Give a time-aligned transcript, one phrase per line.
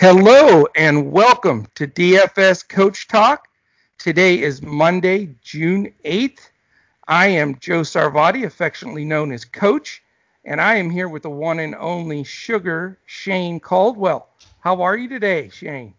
[0.00, 3.48] Hello and welcome to DFS Coach Talk.
[3.98, 6.48] Today is Monday, June 8th.
[7.06, 10.02] I am Joe Sarvati, affectionately known as Coach,
[10.46, 14.30] and I am here with the one and only Sugar Shane Caldwell.
[14.60, 15.92] How are you today, Shane?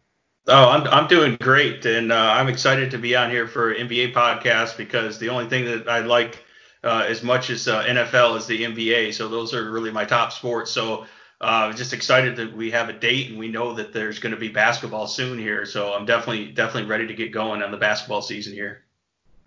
[0.47, 4.13] Oh, I'm I'm doing great, and uh, I'm excited to be on here for NBA
[4.13, 6.43] podcast because the only thing that I like
[6.83, 9.13] uh, as much as uh, NFL is the NBA.
[9.13, 10.71] So those are really my top sports.
[10.71, 11.05] So
[11.41, 14.39] uh, just excited that we have a date and we know that there's going to
[14.39, 15.65] be basketball soon here.
[15.65, 18.83] So I'm definitely definitely ready to get going on the basketball season here.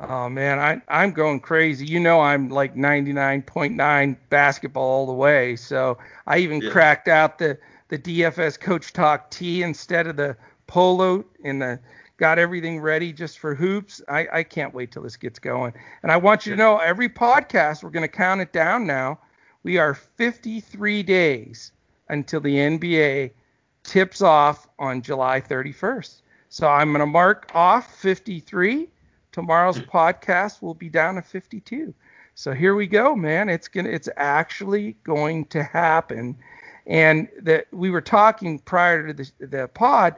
[0.00, 1.86] Oh man, I I'm going crazy.
[1.86, 5.54] You know I'm like 99.9 basketball all the way.
[5.54, 6.70] So I even yeah.
[6.70, 7.58] cracked out the
[7.88, 10.36] the DFS Coach Talk T instead of the
[10.66, 11.78] polo and the
[12.16, 14.02] got everything ready just for hoops.
[14.08, 15.72] I, I can't wait till this gets going.
[16.02, 19.18] And I want you to know every podcast, we're going to count it down now.
[19.64, 21.72] We are 53 days
[22.08, 23.32] until the NBA
[23.82, 26.22] tips off on July 31st.
[26.48, 28.88] So I'm going to mark off 53.
[29.32, 31.94] Tomorrow's podcast will be down to 52.
[32.34, 33.48] So here we go, man.
[33.48, 36.36] It's going to it's actually going to happen.
[36.86, 40.16] And that we were talking prior to the, the pod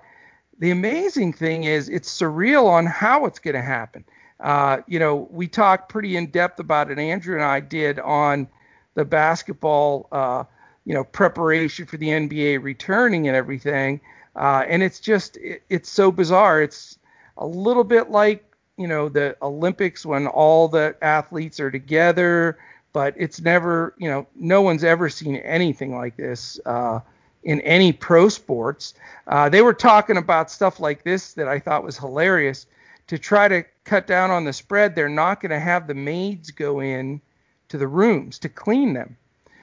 [0.58, 4.04] the amazing thing is it's surreal on how it's going to happen.
[4.40, 6.98] Uh, you know, we talked pretty in depth about it.
[6.98, 8.48] Andrew and I did on
[8.94, 10.44] the basketball, uh,
[10.86, 14.00] you know, preparation for the NBA returning and everything.
[14.34, 16.62] Uh, and it's just, it, it's so bizarre.
[16.62, 16.98] It's
[17.36, 18.44] a little bit like,
[18.78, 22.58] you know, the Olympics when all the athletes are together,
[22.92, 26.60] but it's never, you know, no one's ever seen anything like this.
[26.64, 27.00] Uh,
[27.46, 28.94] in any pro sports.
[29.28, 32.66] Uh, they were talking about stuff like this that I thought was hilarious.
[33.06, 36.50] To try to cut down on the spread, they're not going to have the maids
[36.50, 37.20] go in
[37.68, 39.16] to the rooms to clean them.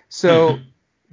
[0.08, 0.64] So mm-hmm.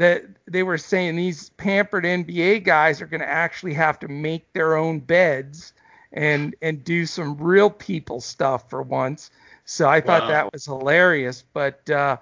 [0.01, 4.51] That they were saying these pampered NBA guys are going to actually have to make
[4.55, 5.75] their own beds
[6.11, 9.31] and and do some real people stuff for once.
[9.67, 10.29] So I thought wow.
[10.29, 11.45] that was hilarious.
[11.53, 12.17] But uh,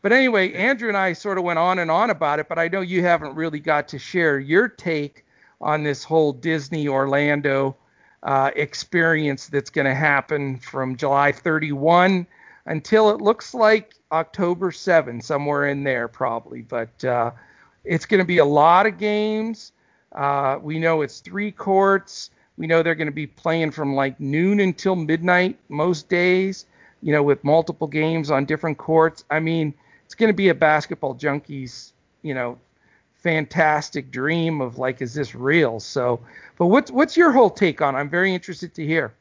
[0.00, 2.68] but anyway, Andrew and I sort of went on and on about it, but I
[2.68, 5.26] know you haven't really got to share your take
[5.60, 7.76] on this whole Disney Orlando
[8.22, 12.26] uh, experience that's going to happen from July 31
[12.68, 16.62] until it looks like October 7, somewhere in there probably.
[16.62, 17.32] But uh,
[17.84, 19.72] it's going to be a lot of games.
[20.12, 22.30] Uh, we know it's three courts.
[22.56, 26.66] We know they're going to be playing from like noon until midnight most days,
[27.02, 29.24] you know, with multiple games on different courts.
[29.30, 29.72] I mean,
[30.04, 31.92] it's going to be a basketball junkies,
[32.22, 32.58] you know,
[33.14, 35.80] fantastic dream of like, is this real?
[35.80, 36.20] So,
[36.58, 37.96] but what's what's your whole take on?
[37.96, 39.14] I'm very interested to hear.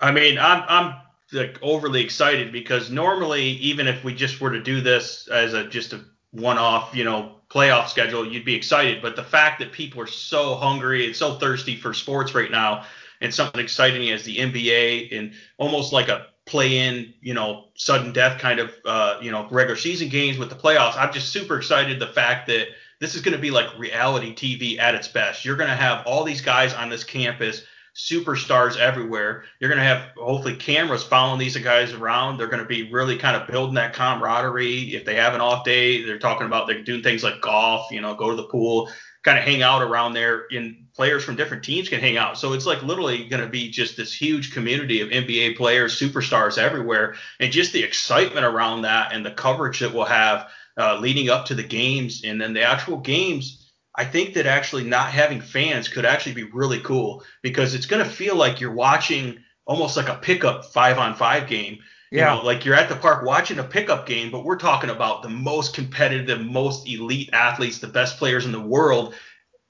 [0.00, 0.94] I mean, I'm I'm
[1.32, 5.66] like overly excited because normally, even if we just were to do this as a
[5.66, 9.02] just a one-off, you know, playoff schedule, you'd be excited.
[9.02, 12.84] But the fact that people are so hungry and so thirsty for sports right now,
[13.22, 18.12] and something exciting as the NBA and almost like a play in, you know, sudden
[18.12, 20.96] death kind of, uh, you know, regular season games with the playoffs.
[20.96, 22.66] I'm just super excited the fact that
[22.98, 25.44] this is going to be like reality TV at its best.
[25.44, 27.64] You're going to have all these guys on this campus,
[27.94, 29.44] superstars everywhere.
[29.60, 32.38] You're going to have hopefully cameras following these guys around.
[32.38, 34.94] They're going to be really kind of building that camaraderie.
[34.94, 38.00] If they have an off day, they're talking about they're doing things like golf, you
[38.00, 38.90] know, go to the pool,
[39.22, 42.38] kind of hang out around there and players from different teams can hang out.
[42.38, 46.58] So it's like literally going to be just this huge community of NBA players, superstars
[46.58, 50.48] everywhere, and just the excitement around that and the coverage that we'll have
[50.78, 53.61] uh, leading up to the games and then the actual games.
[53.94, 58.02] I think that actually not having fans could actually be really cool because it's going
[58.02, 61.78] to feel like you're watching almost like a pickup five on five game.
[62.10, 62.34] You yeah.
[62.34, 65.30] know, like you're at the park watching a pickup game, but we're talking about the
[65.30, 69.14] most competitive, most elite athletes, the best players in the world,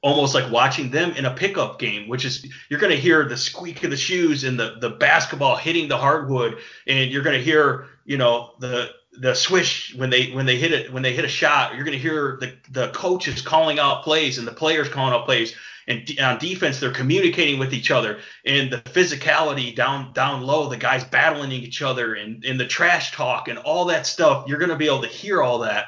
[0.02, 3.36] almost like watching them in a pickup game, which is you're going to hear the
[3.36, 7.44] squeak of the shoes and the the basketball hitting the hardwood, and you're going to
[7.44, 11.24] hear you know the the swish when they when they hit it when they hit
[11.24, 11.74] a shot.
[11.74, 15.26] You're going to hear the the coaches calling out plays and the players calling out
[15.26, 15.54] plays
[15.88, 20.76] and on defense they're communicating with each other and the physicality down down low the
[20.76, 24.70] guys battling each other and, and the trash talk and all that stuff you're going
[24.70, 25.86] to be able to hear all that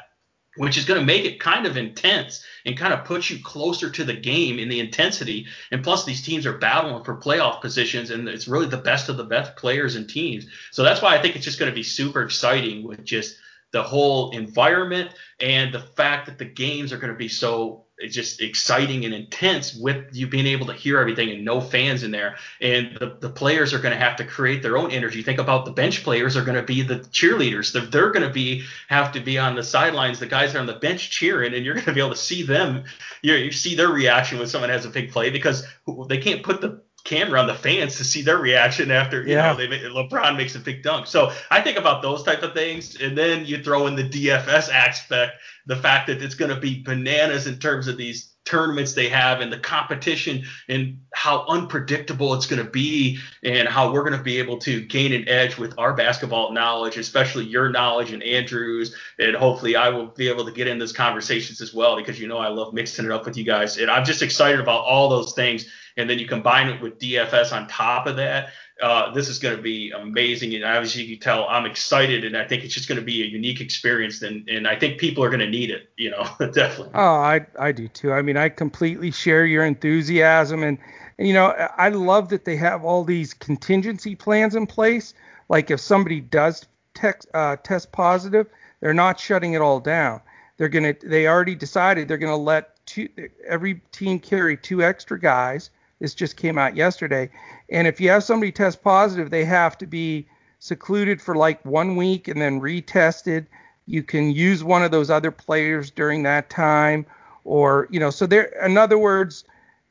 [0.56, 3.90] which is going to make it kind of intense and kind of puts you closer
[3.90, 5.46] to the game in the intensity.
[5.70, 9.16] And plus these teams are battling for playoff positions and it's really the best of
[9.16, 10.46] the best players and teams.
[10.70, 13.36] So that's why i think it's just going to be super exciting with just
[13.72, 18.40] the whole environment and the fact that the games are going to be so just
[18.40, 22.36] exciting and intense with you being able to hear everything and no fans in there.
[22.60, 25.22] And the, the players are going to have to create their own energy.
[25.22, 27.72] Think about the bench players are going to be the cheerleaders.
[27.72, 30.18] They're, they're going to be have to be on the sidelines.
[30.18, 32.42] The guys are on the bench cheering, and you're going to be able to see
[32.42, 32.84] them.
[33.22, 35.66] You, you see their reaction when someone has a big play because
[36.08, 39.52] they can't put the camera on the fans to see their reaction after you yeah.
[39.52, 41.06] know they LeBron makes a big dunk.
[41.06, 44.72] So I think about those type of things, and then you throw in the DFS
[44.72, 45.34] aspect,
[45.66, 49.40] the fact that it's going to be bananas in terms of these tournaments they have
[49.40, 54.22] and the competition and how unpredictable it's going to be and how we're going to
[54.22, 58.94] be able to gain an edge with our basketball knowledge especially your knowledge and andrews
[59.18, 62.28] and hopefully i will be able to get in those conversations as well because you
[62.28, 65.08] know i love mixing it up with you guys and i'm just excited about all
[65.08, 68.48] those things and then you combine it with DFS on top of that,
[68.82, 70.54] uh, this is going to be amazing.
[70.54, 73.22] And obviously, you can tell I'm excited, and I think it's just going to be
[73.22, 75.90] a unique experience, and, and I think people are going to need it.
[75.96, 76.90] You know, definitely.
[76.94, 78.12] Oh, I I do too.
[78.12, 80.78] I mean, I completely share your enthusiasm, and,
[81.18, 85.14] you know, I love that they have all these contingency plans in place.
[85.48, 88.48] Like if somebody does text, uh, test positive,
[88.80, 90.20] they're not shutting it all down.
[90.56, 90.94] They're gonna.
[91.00, 93.08] They already decided they're gonna let two,
[93.46, 95.70] every team carry two extra guys
[96.00, 97.30] this just came out yesterday.
[97.70, 100.26] And if you have somebody test positive, they have to be
[100.58, 103.46] secluded for like one week and then retested.
[103.86, 107.06] You can use one of those other players during that time,
[107.44, 108.10] or you know.
[108.10, 109.44] So there, in other words,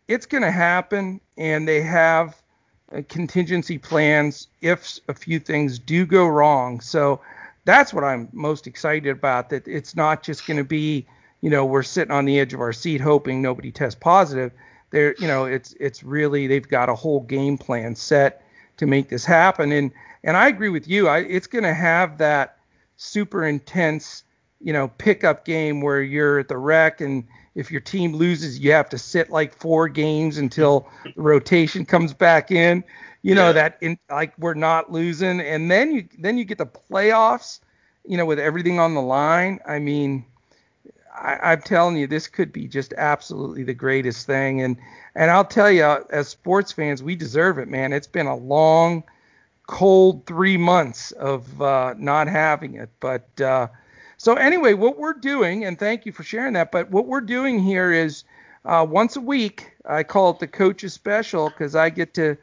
[0.08, 2.42] it's going to happen, and they have
[2.92, 6.82] uh, contingency plans if a few things do go wrong.
[6.82, 7.22] So
[7.66, 9.52] that's what I'm most excited about.
[9.52, 11.06] That it's not just going to be,
[11.42, 14.52] you know, we're sitting on the edge of our seat hoping nobody tests positive
[14.94, 18.46] they're you know it's it's really they've got a whole game plan set
[18.78, 19.72] to make this happen.
[19.72, 19.92] And
[20.24, 21.10] and I agree with you.
[21.10, 22.60] I, it's going to have that
[22.96, 24.24] super intense
[24.62, 27.26] you know pickup game where you're at the rec and
[27.56, 32.14] if your team loses you have to sit like four games until the rotation comes
[32.14, 32.84] back in.
[33.24, 33.54] You know yeah.
[33.54, 35.42] that in like we're not losing.
[35.42, 37.62] And then you then you get the playoffs
[38.06, 39.60] you know with everything on the line.
[39.68, 40.26] I mean
[41.14, 44.62] I, am telling you, this could be just absolutely the greatest thing.
[44.62, 44.78] And
[45.16, 47.94] and I'll tell you, as sports fans, we deserve it, man.
[47.94, 49.04] It's been a long,
[49.68, 52.90] cold three months of uh, not having it.
[53.00, 53.68] But uh,
[54.18, 56.72] so anyway, what we're doing, and thank you for sharing that.
[56.72, 58.24] But what we're doing here is
[58.66, 59.72] uh, once a week.
[59.86, 62.38] I call it the coaches special because I get to,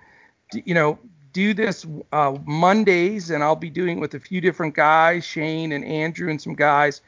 [0.52, 0.98] you know,
[1.32, 5.72] do this uh, Mondays, and I'll be doing it with a few different guys, Shane
[5.72, 7.00] and Andrew and some guys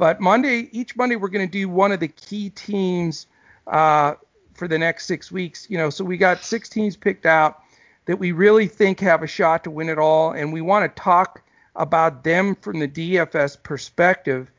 [0.00, 3.26] but Monday, each Monday, we're going to do one of the key teams
[3.66, 4.14] uh,
[4.54, 5.66] for the next six weeks.
[5.68, 7.62] You know, so we got six teams picked out
[8.06, 11.02] that we really think have a shot to win it all, and we want to
[11.02, 11.42] talk
[11.76, 14.50] about them from the DFS perspective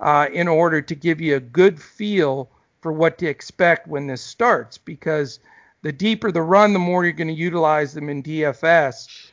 [0.00, 2.50] uh, in order to give you a good feel
[2.82, 4.76] for what to expect when this starts.
[4.76, 5.40] Because
[5.80, 9.30] the deeper the run, the more you're going to utilize them in DFS.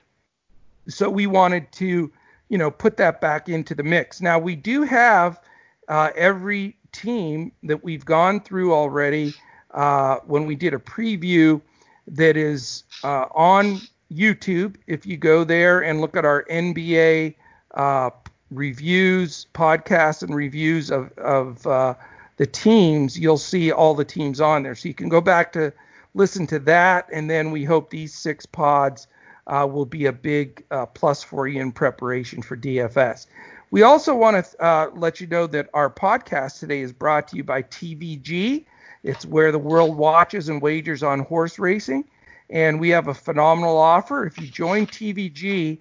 [0.88, 2.10] So we wanted to,
[2.48, 4.22] you know, put that back into the mix.
[4.22, 5.42] Now we do have
[5.88, 9.34] uh, every team that we've gone through already
[9.72, 11.62] uh, when we did a preview
[12.08, 13.80] that is uh, on
[14.12, 14.76] YouTube.
[14.88, 17.36] If you go there and look at our NBA
[17.76, 18.10] uh,
[18.52, 21.94] reviews, podcasts, and reviews of, of uh,
[22.38, 24.76] the teams, you'll see all the teams on there.
[24.76, 25.74] So you can go back to
[26.14, 29.08] listen to that, and then we hope these six pods
[29.48, 30.64] uh, will be a big
[30.94, 33.28] plus for you in preparation for DFS.
[33.70, 37.36] We also want to uh, let you know that our podcast today is brought to
[37.36, 38.64] you by TVG.
[39.04, 42.06] It's where the world watches and wagers on horse racing.
[42.50, 44.26] And we have a phenomenal offer.
[44.26, 45.80] If you join TVG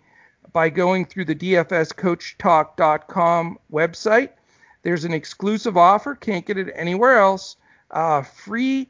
[0.52, 4.30] by going through the DFSCoachTalk.com website,
[4.82, 6.16] there's an exclusive offer.
[6.16, 7.54] Can't get it anywhere else.
[7.92, 8.88] Uh, free,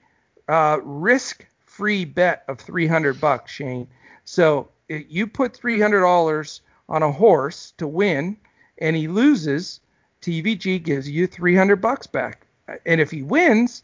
[0.49, 3.88] uh, risk-free bet of 300 bucks, Shane.
[4.25, 8.38] So you put $300 on a horse to win
[8.78, 9.80] and he loses,
[10.23, 12.47] TVG gives you 300 bucks back.
[12.85, 13.83] And if he wins,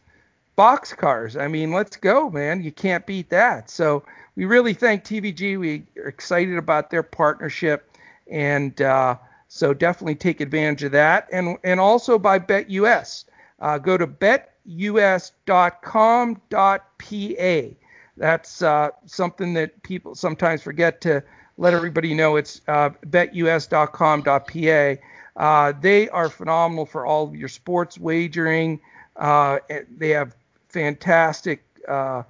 [0.57, 1.37] box cars.
[1.37, 2.63] I mean, let's go, man.
[2.63, 3.71] You can't beat that.
[3.71, 4.05] So
[4.37, 5.59] we really thank TVG.
[5.59, 7.97] We are excited about their partnership,
[8.31, 9.17] and uh,
[9.49, 11.29] so definitely take advantage of that.
[11.33, 13.25] And and also by BetUS.
[13.61, 14.47] Uh, go to betus.com.pa.
[18.17, 21.23] That's uh, something that people sometimes forget to
[21.63, 24.97] let everybody know it's uh, betus.com.pa.
[25.37, 28.81] Uh, they are phenomenal for all of your sports wagering.
[29.15, 29.61] Uh,
[29.97, 30.35] they have
[30.71, 32.25] fantastic uh,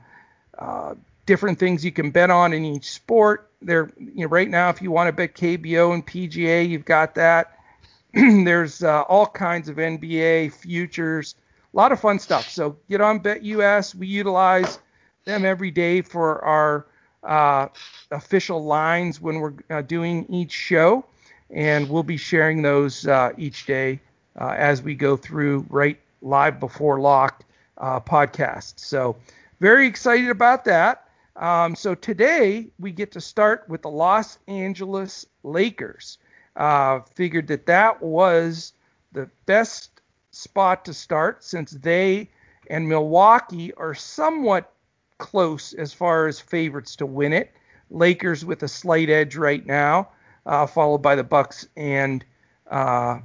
[0.59, 3.49] uh, different things you can bet on in each sport.
[3.63, 7.15] They're you know right now if you want to bet KBO and PGA, you've got
[7.15, 7.59] that.
[8.13, 11.37] there's uh, all kinds of NBA futures,
[11.73, 12.51] a lot of fun stuff.
[12.51, 13.95] So get on BetUS.
[13.95, 14.79] We utilize
[15.25, 16.87] them every day for our
[17.23, 17.69] uh,
[18.11, 21.05] official lines when we're uh, doing each show,
[21.51, 24.01] and we'll be sharing those uh, each day
[24.41, 27.45] uh, as we go through right live before locked
[27.79, 28.79] uh, podcast.
[28.79, 29.17] So
[29.61, 31.09] very excited about that.
[31.37, 36.19] Um, so today we get to start with the Los Angeles Lakers.
[36.55, 38.75] Uh, figured that that was
[39.13, 40.03] the best
[40.33, 42.29] spot to start since they
[42.69, 44.73] and Milwaukee are somewhat
[45.23, 47.53] close as far as favorites to win it.
[47.91, 50.09] Lakers with a slight edge right now,
[50.47, 52.25] uh, followed by the Bucks and
[52.69, 53.21] uh,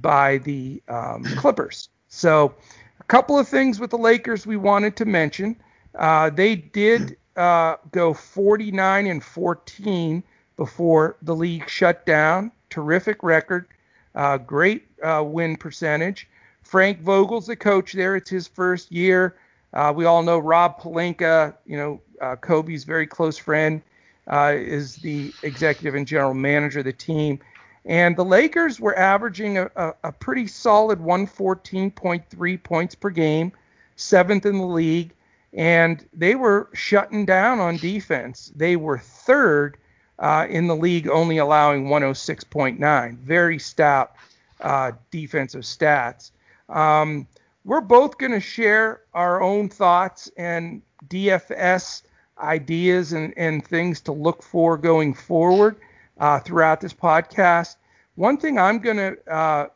[0.00, 1.88] by the um, Clippers.
[2.06, 2.54] So,
[3.00, 5.56] a couple of things with the Lakers we wanted to mention.
[5.98, 10.22] Uh, they did uh, go 49 and 14
[10.56, 12.52] before the league shut down.
[12.70, 13.66] Terrific record,
[14.14, 16.28] uh, great uh, win percentage.
[16.62, 18.14] Frank Vogel's the coach there.
[18.14, 19.34] It's his first year.
[19.72, 23.82] Uh, we all know Rob Pelinka, you know, uh, Kobe's very close friend,
[24.28, 27.40] uh, is the executive and general manager of the team.
[27.84, 33.52] And the Lakers were averaging a, a, a pretty solid 114.3 points per game,
[33.96, 35.14] seventh in the league.
[35.52, 38.52] And they were shutting down on defense.
[38.54, 39.76] They were third
[40.18, 43.18] uh, in the league, only allowing 106.9.
[43.18, 44.12] Very stout
[44.60, 46.30] uh, defensive stats.
[46.68, 47.26] Um,
[47.64, 52.02] we're both going to share our own thoughts and DFS
[52.38, 55.76] ideas and, and things to look for going forward
[56.18, 57.76] uh, throughout this podcast.
[58.16, 59.68] One thing I'm going to uh,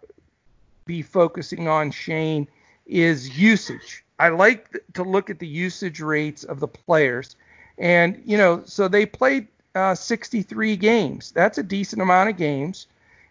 [0.85, 2.49] be focusing on, Shane,
[2.87, 4.05] is usage.
[4.19, 7.37] I like to look at the usage rates of the players.
[7.79, 11.33] And, you know, so they played uh, 63 games.
[11.33, 12.87] That's a decent amount of games.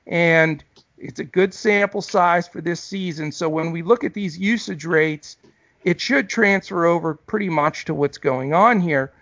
[0.05, 0.63] And
[0.97, 3.31] it's a good sample size for this season.
[3.31, 5.37] So when we look at these usage rates,
[5.83, 9.13] it should transfer over pretty much to what's going on here.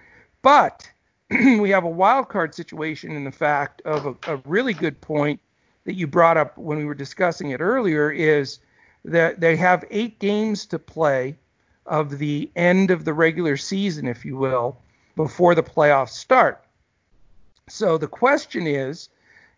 [0.41, 0.89] But
[1.29, 5.39] we have a wild card situation in the fact of a, a, really good point
[5.85, 8.59] that you brought up when we were discussing it earlier is
[9.03, 11.35] that they have eight games to play
[11.85, 14.77] of the end of the regular season, if you will,
[15.15, 16.63] before the playoffs start.
[17.67, 19.09] So the question is,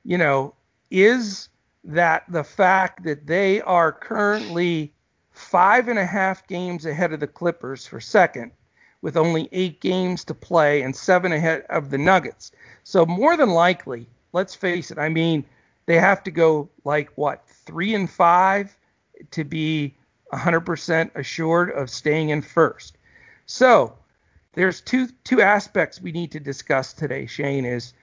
[0.04, 0.54] you know,
[0.90, 1.50] is
[1.86, 4.94] that the fact that they are currently
[5.32, 8.52] five and a half games ahead of the Clippers for second,
[9.02, 12.52] with only eight games to play and seven ahead of the Nuggets.
[12.84, 14.98] So more than likely, let's face it.
[14.98, 15.46] I mean,
[15.86, 18.76] they have to go like what three and five
[19.32, 19.94] to be
[20.34, 22.98] 100% assured of staying in first.
[23.46, 23.96] So
[24.54, 27.28] there's two two aspects we need to discuss today.
[27.28, 27.94] Shane is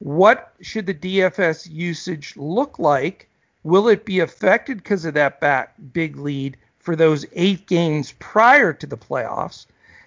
[0.00, 3.28] what should the DFS usage look like?
[3.62, 8.72] Will it be affected because of that back big lead for those eight games prior
[8.72, 9.66] to the playoffs?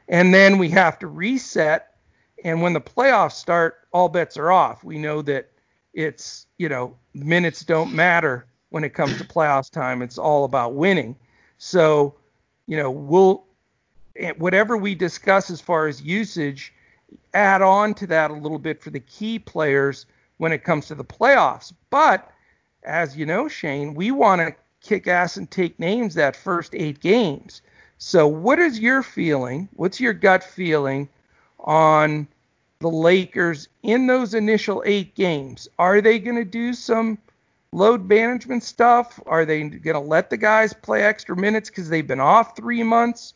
[0.10, 1.94] And then we have to reset.
[2.44, 4.84] And when the playoffs start, all bets are off.
[4.84, 5.52] We know that
[5.94, 10.02] it's, you know, minutes don't matter when it comes to playoffs time.
[10.02, 11.16] It's all about winning.
[11.60, 12.16] So,
[12.66, 13.46] you know, we'll,
[14.16, 16.74] eh, whatever we discuss as far as usage,
[17.34, 20.06] add on to that a little bit for the key players
[20.38, 21.74] when it comes to the playoffs.
[21.90, 22.30] But
[22.84, 27.00] as you know, Shane, we want to kick ass and take names that first eight
[27.00, 27.62] games.
[27.98, 29.70] So, what is your feeling?
[29.74, 31.08] What's your gut feeling
[31.60, 32.28] on
[32.80, 35.70] the Lakers in those initial eight games?
[35.80, 37.18] Are they going to do some
[37.72, 39.20] load management stuff?
[39.26, 42.84] Are they going to let the guys play extra minutes because they've been off three
[42.84, 43.34] months?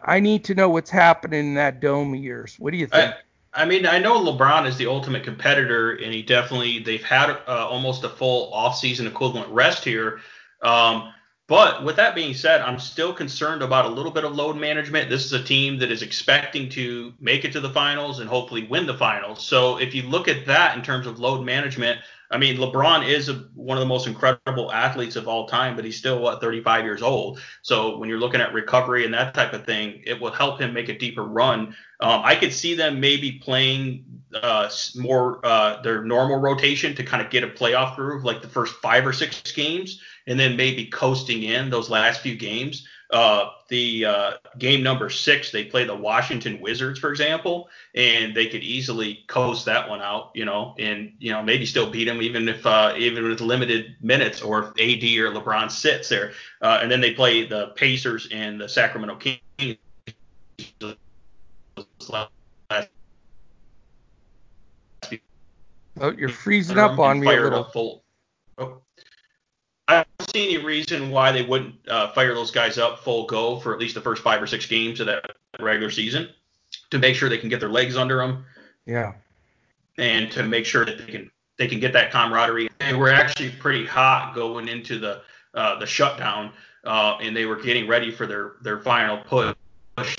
[0.00, 2.56] I need to know what's happening in that dome of yours.
[2.58, 3.14] What do you think?
[3.54, 7.30] I, I mean, I know LeBron is the ultimate competitor, and he definitely they've had
[7.30, 10.20] uh, almost a full offseason equivalent rest here.
[10.62, 11.12] Um,
[11.48, 15.08] but with that being said, I'm still concerned about a little bit of load management.
[15.08, 18.66] This is a team that is expecting to make it to the finals and hopefully
[18.66, 19.42] win the finals.
[19.42, 23.28] So if you look at that in terms of load management, I mean, LeBron is
[23.28, 26.84] a, one of the most incredible athletes of all time, but he's still what 35
[26.84, 27.40] years old.
[27.62, 30.74] So when you're looking at recovery and that type of thing, it will help him
[30.74, 31.74] make a deeper run.
[32.00, 34.04] Um, I could see them maybe playing
[34.34, 38.48] uh, more uh, their normal rotation to kind of get a playoff groove, like the
[38.48, 42.86] first five or six games, and then maybe coasting in those last few games.
[43.10, 48.46] Uh, the uh, game number six, they play the Washington Wizards, for example, and they
[48.46, 52.20] could easily coast that one out, you know, and you know maybe still beat them
[52.20, 56.32] even if uh, even with limited minutes or if AD or LeBron sits there.
[56.60, 59.78] Uh, and then they play the Pacers and the Sacramento Kings.
[66.00, 67.64] Oh, you're freezing up on me a little.
[67.64, 68.04] Full,
[68.58, 68.82] oh,
[70.28, 73.80] see any reason why they wouldn't uh, fire those guys up full go for at
[73.80, 76.28] least the first five or six games of that regular season
[76.90, 78.44] to make sure they can get their legs under them.
[78.86, 79.12] Yeah.
[79.98, 82.70] And to make sure that they can they can get that camaraderie.
[82.78, 85.22] They were actually pretty hot going into the
[85.54, 86.52] uh, the shutdown,
[86.84, 89.54] uh, and they were getting ready for their their final push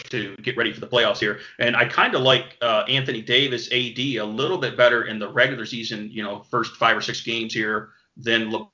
[0.10, 1.40] to get ready for the playoffs here.
[1.60, 5.30] And I kind of like uh, Anthony Davis AD a little bit better in the
[5.30, 8.68] regular season, you know, first five or six games here than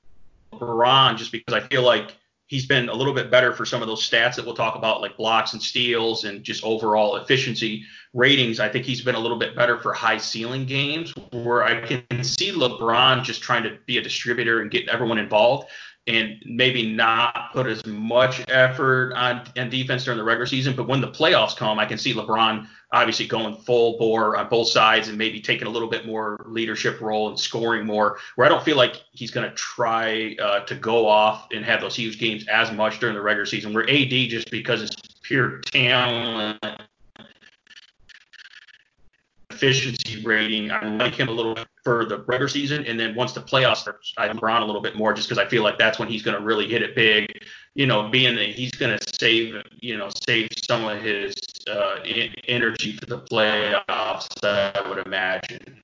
[0.58, 2.14] LeBron, just because I feel like
[2.46, 5.00] he's been a little bit better for some of those stats that we'll talk about,
[5.00, 7.84] like blocks and steals and just overall efficiency
[8.14, 8.60] ratings.
[8.60, 12.22] I think he's been a little bit better for high ceiling games where I can
[12.22, 15.68] see LeBron just trying to be a distributor and get everyone involved
[16.06, 20.76] and maybe not put as much effort on, defense during the regular season.
[20.76, 24.68] But when the playoffs come, I can see LeBron obviously going full bore on both
[24.68, 28.18] sides and maybe taking a little bit more leadership role and scoring more.
[28.36, 31.80] Where I don't feel like he's going to try uh, to go off and have
[31.80, 33.74] those huge games as much during the regular season.
[33.74, 36.64] Where AD just because it's pure talent
[39.56, 40.70] efficiency rating.
[40.70, 43.78] I like him a little bit for the regular season, and then once the playoffs
[43.78, 46.08] starts, I like LeBron a little bit more just because I feel like that's when
[46.08, 47.42] he's going to really hit it big.
[47.74, 51.34] You know, being that he's going to save, you know, save some of his
[51.70, 51.96] uh,
[52.48, 54.28] energy for the playoffs.
[54.44, 55.82] I would imagine.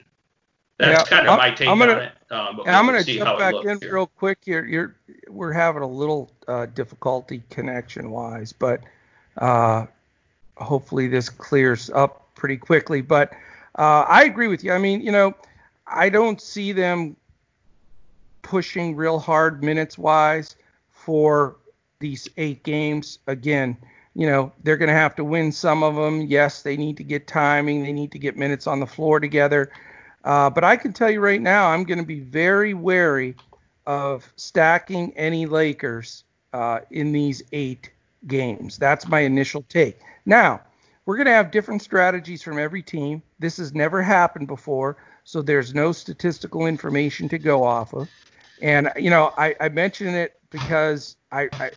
[0.79, 2.13] That's yeah, kind of I'm, my take I'm gonna, on it.
[2.31, 3.95] Um, I'm going to jump back in here.
[3.95, 4.39] real quick.
[4.45, 4.97] You're, you're,
[5.29, 8.81] we're having a little uh, difficulty connection wise, but
[9.39, 9.87] uh,
[10.57, 13.01] hopefully this clears up pretty quickly.
[13.01, 13.33] But
[13.77, 14.73] uh, I agree with you.
[14.73, 15.35] I mean, you know,
[15.87, 17.17] I don't see them
[18.43, 20.57] pushing real hard minutes wise
[20.91, 21.57] for
[22.01, 23.19] these eight games.
[23.27, 23.77] Again,
[24.15, 26.23] you know, they're going to have to win some of them.
[26.23, 29.71] Yes, they need to get timing, they need to get minutes on the floor together.
[30.25, 33.35] Uh, but I can tell you right now, I'm going to be very wary
[33.87, 37.91] of stacking any Lakers uh, in these eight
[38.27, 38.79] games.
[38.79, 39.99] That's my initial take.
[40.27, 40.61] Now,
[41.05, 43.23] we're going to have different strategies from every team.
[43.39, 48.09] This has never happened before, so there's no statistical information to go off of.
[48.61, 51.71] And you know, I, I mention it because I, I,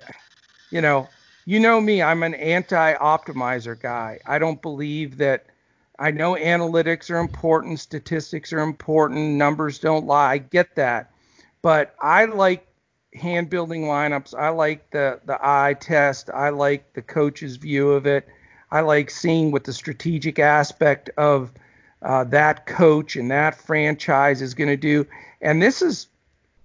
[0.69, 1.09] you know,
[1.45, 4.19] you know me, I'm an anti-optimizer guy.
[4.25, 5.47] I don't believe that.
[5.97, 10.33] I know analytics are important, statistics are important, numbers don't lie.
[10.33, 11.11] I get that,
[11.61, 12.67] but I like
[13.13, 14.37] hand building lineups.
[14.37, 16.29] I like the the eye test.
[16.29, 18.27] I like the coach's view of it.
[18.71, 21.51] I like seeing what the strategic aspect of
[22.01, 25.07] uh, that coach and that franchise is going to do.
[25.41, 26.07] And this is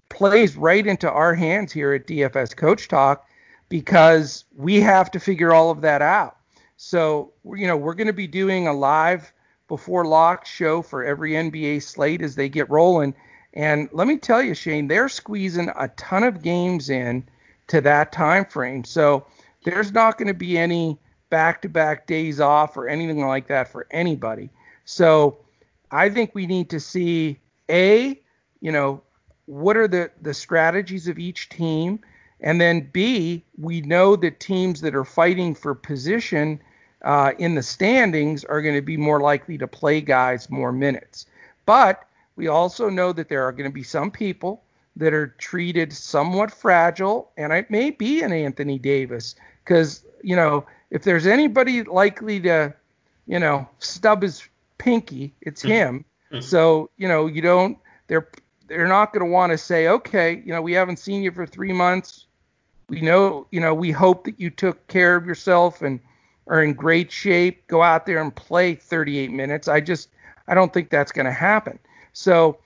[0.09, 3.25] plays right into our hands here at DFS Coach Talk
[3.69, 6.37] because we have to figure all of that out.
[6.77, 9.31] So, you know, we're going to be doing a live
[9.67, 13.15] before lock show for every NBA slate as they get rolling.
[13.53, 17.23] And let me tell you, Shane, they're squeezing a ton of games in
[17.67, 18.83] to that time frame.
[18.83, 19.25] So
[19.63, 20.97] there's not going to be any
[21.31, 24.51] back to back days off or anything like that for anybody.
[24.85, 25.39] So
[25.89, 27.39] I think we need to see
[27.69, 28.21] A,
[28.59, 29.01] you know,
[29.47, 31.99] what are the, the strategies of each team?
[32.39, 36.61] And then B, we know that teams that are fighting for position
[37.03, 41.25] uh, in the standings are going to be more likely to play guys more minutes.
[41.65, 44.63] But we also know that there are going to be some people
[44.95, 50.65] that are treated somewhat fragile, and it may be an Anthony Davis because, you know,
[50.91, 52.73] if there's anybody likely to,
[53.25, 55.71] you know, stub his pinky, it's mm-hmm.
[55.71, 56.05] him.
[56.31, 56.41] Mm-hmm.
[56.41, 57.77] So, you know, you don't
[58.07, 58.27] they're
[58.67, 61.45] they're not going to want to say, okay, you know, we haven't seen you for
[61.45, 62.27] three months.
[62.87, 65.99] We know, you know, we hope that you took care of yourself and
[66.47, 67.67] are in great shape.
[67.67, 69.67] Go out there and play 38 minutes.
[69.67, 70.09] I just,
[70.47, 71.79] I don't think that's going to happen.
[72.13, 72.59] So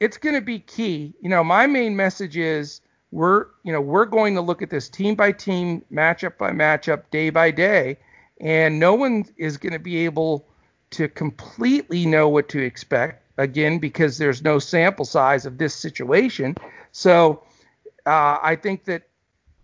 [0.00, 1.14] it's going to be key.
[1.20, 2.80] You know, my main message is
[3.14, 7.04] we're you know we're going to look at this team by team, matchup by matchup,
[7.12, 7.96] day by day,
[8.40, 10.44] and no one is going to be able
[10.90, 16.56] to completely know what to expect again because there's no sample size of this situation.
[16.90, 17.44] So
[18.04, 19.04] uh, I think that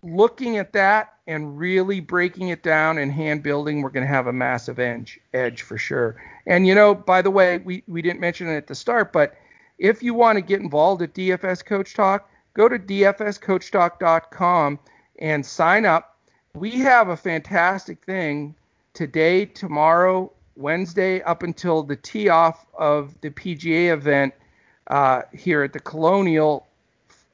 [0.01, 4.27] looking at that and really breaking it down and hand building, we're going to have
[4.27, 6.21] a massive edge, edge for sure.
[6.47, 9.35] And you know, by the way, we, we didn't mention it at the start, but
[9.77, 14.79] if you want to get involved at DFS Coach Talk, go to dfscoachtalk.com
[15.19, 16.17] and sign up.
[16.53, 18.55] We have a fantastic thing
[18.93, 24.33] today, tomorrow, Wednesday, up until the tee off of the PGA event
[24.87, 26.67] uh, here at the Colonial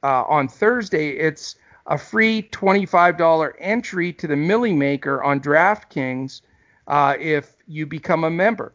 [0.02, 1.10] uh, on Thursday.
[1.10, 6.42] It's a free $25 entry to the Milly Maker on DraftKings
[6.86, 8.72] uh, if you become a member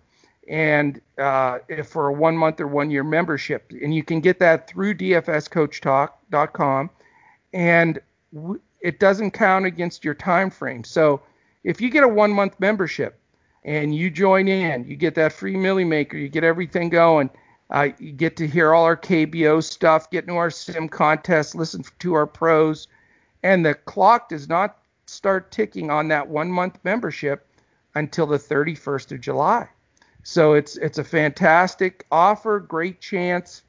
[0.47, 3.71] and uh, for a one month or one year membership.
[3.81, 6.89] And you can get that through dfscoachtalk.com.
[7.53, 7.99] And
[8.33, 10.83] w- it doesn't count against your time frame.
[10.83, 11.21] So
[11.63, 13.19] if you get a one month membership
[13.63, 17.29] and you join in, you get that free Milly Maker, you get everything going.
[17.69, 21.83] Uh, you get to hear all our KBO stuff, get into our sim contest, listen
[21.99, 22.87] to our pros,
[23.41, 24.77] and the clock does not
[25.07, 27.47] start ticking on that one month membership
[27.95, 29.67] until the 31st of July.
[30.23, 33.63] So it's it's a fantastic offer, great chance,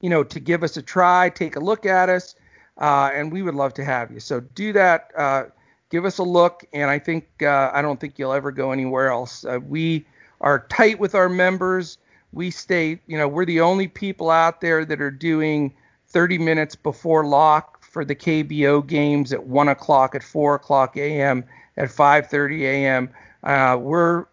[0.00, 2.34] you know, to give us a try, take a look at us,
[2.78, 4.18] uh, and we would love to have you.
[4.18, 5.12] So do that.
[5.16, 5.44] Uh,
[5.88, 9.10] give us a look, and I think uh, I don't think you'll ever go anywhere
[9.10, 9.44] else.
[9.44, 10.04] Uh, we
[10.40, 11.98] are tight with our members.
[12.32, 15.74] We stay, you know, we're the only people out there that are doing
[16.08, 21.44] 30 minutes before lock for the KBO games at 1 o'clock, at 4 o'clock a.m.,
[21.76, 23.10] at 5:30 a.m.
[23.42, 24.26] Uh, we're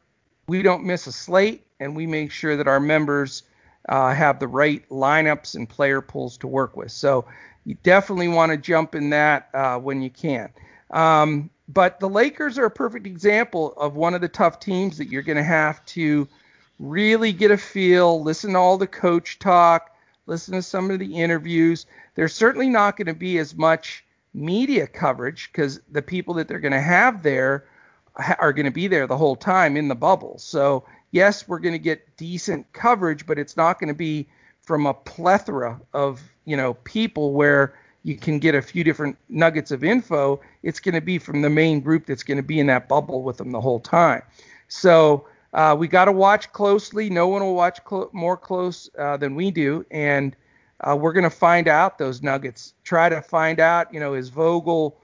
[0.48, 3.44] we don't miss a slate, and we make sure that our members
[3.90, 6.92] uh, have the right lineups and player pools to work with.
[6.92, 7.26] So
[7.66, 10.50] you definitely want to jump in that uh, when you can.
[10.92, 15.10] Um, but the Lakers are a perfect example of one of the tough teams that
[15.10, 16.28] you're going to have to
[16.80, 19.92] really get a feel, listen to all the coach talk,
[20.28, 21.86] listen to some of the interviews.
[22.16, 26.60] There's certainly not going to be as much media coverage because the people that they're
[26.60, 27.66] going to have there
[28.40, 30.38] are going to be there the whole time in the bubble.
[30.38, 34.28] So, yes, we're going to get decent coverage, but it's not going to be
[34.62, 39.72] from a plethora of, you know, people where you can get a few different nuggets
[39.72, 40.40] of info.
[40.64, 43.24] It's going to be from the main group that's going to be in that bubble
[43.24, 44.22] with them the whole time.
[44.68, 47.10] So uh, we got to watch closely.
[47.10, 50.36] No one will watch clo- more close uh, than we do, and
[50.82, 52.74] uh, we're going to find out those nuggets.
[52.84, 54.98] Try to find out, you know, is Vogel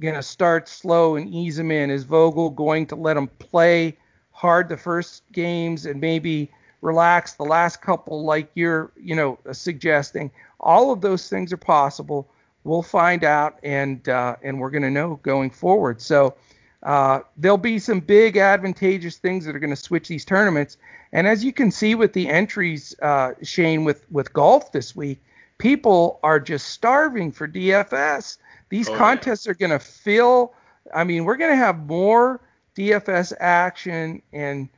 [0.00, 1.90] going to start slow and ease them in?
[1.90, 3.96] Is Vogel going to let them play
[4.32, 10.30] hard the first games and maybe relax the last couple, like you're, you know, suggesting?
[10.58, 12.30] All of those things are possible
[12.64, 16.00] we'll find out and uh, and we're going to know going forward.
[16.00, 16.34] So
[16.82, 20.76] uh, there'll be some big advantageous things that are going to switch these tournaments.
[21.12, 25.20] And as you can see with the entries, uh, Shane, with with golf this week,
[25.58, 28.38] people are just starving for DFS.
[28.70, 29.52] These oh, contests yeah.
[29.52, 30.54] are going to fill.
[30.94, 32.40] I mean, we're going to have more
[32.74, 34.68] DFS action, and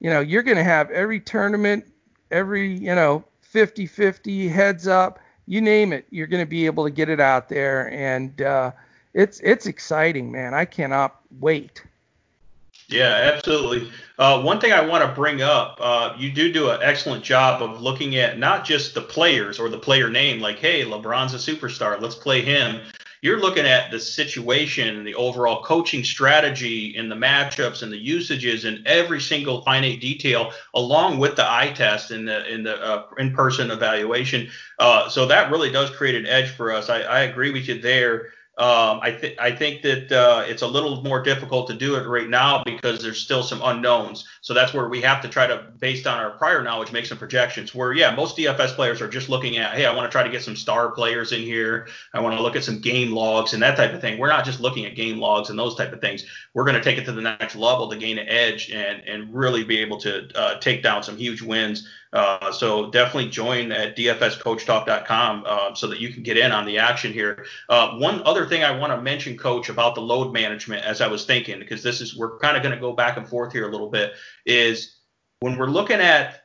[0.00, 1.84] you know, you're going to have every tournament,
[2.30, 5.18] every you know, 50-50 heads up
[5.50, 8.70] you name it, you're going to be able to get it out there, and uh,
[9.14, 10.54] it's it's exciting, man.
[10.54, 11.84] I cannot wait.
[12.86, 13.90] Yeah, absolutely.
[14.16, 17.62] Uh, one thing I want to bring up, uh, you do do an excellent job
[17.62, 21.36] of looking at not just the players or the player name, like, hey, LeBron's a
[21.36, 22.80] superstar, let's play him,
[23.22, 28.64] you're looking at the situation the overall coaching strategy and the matchups and the usages
[28.64, 33.06] and every single finite detail along with the eye test and the in the uh,
[33.18, 34.48] in-person evaluation.
[34.78, 36.88] Uh, so that really does create an edge for us.
[36.88, 38.28] I, I agree with you there.
[38.60, 42.06] Um, I, th- I think that uh, it's a little more difficult to do it
[42.06, 44.28] right now because there's still some unknowns.
[44.42, 47.16] So that's where we have to try to, based on our prior knowledge, make some
[47.16, 47.74] projections.
[47.74, 50.28] Where yeah, most DFS players are just looking at, hey, I want to try to
[50.28, 51.88] get some star players in here.
[52.12, 54.18] I want to look at some game logs and that type of thing.
[54.18, 56.26] We're not just looking at game logs and those type of things.
[56.52, 59.34] We're going to take it to the next level to gain an edge and and
[59.34, 63.96] really be able to uh, take down some huge wins uh, so definitely join at
[63.96, 67.46] dfscoachtalk.com uh, so that you can get in on the action here.
[67.68, 71.06] Uh, one other thing I want to mention, Coach, about the load management, as I
[71.06, 73.68] was thinking, because this is we're kind of going to go back and forth here
[73.68, 74.12] a little bit,
[74.44, 74.96] is
[75.38, 76.42] when we're looking at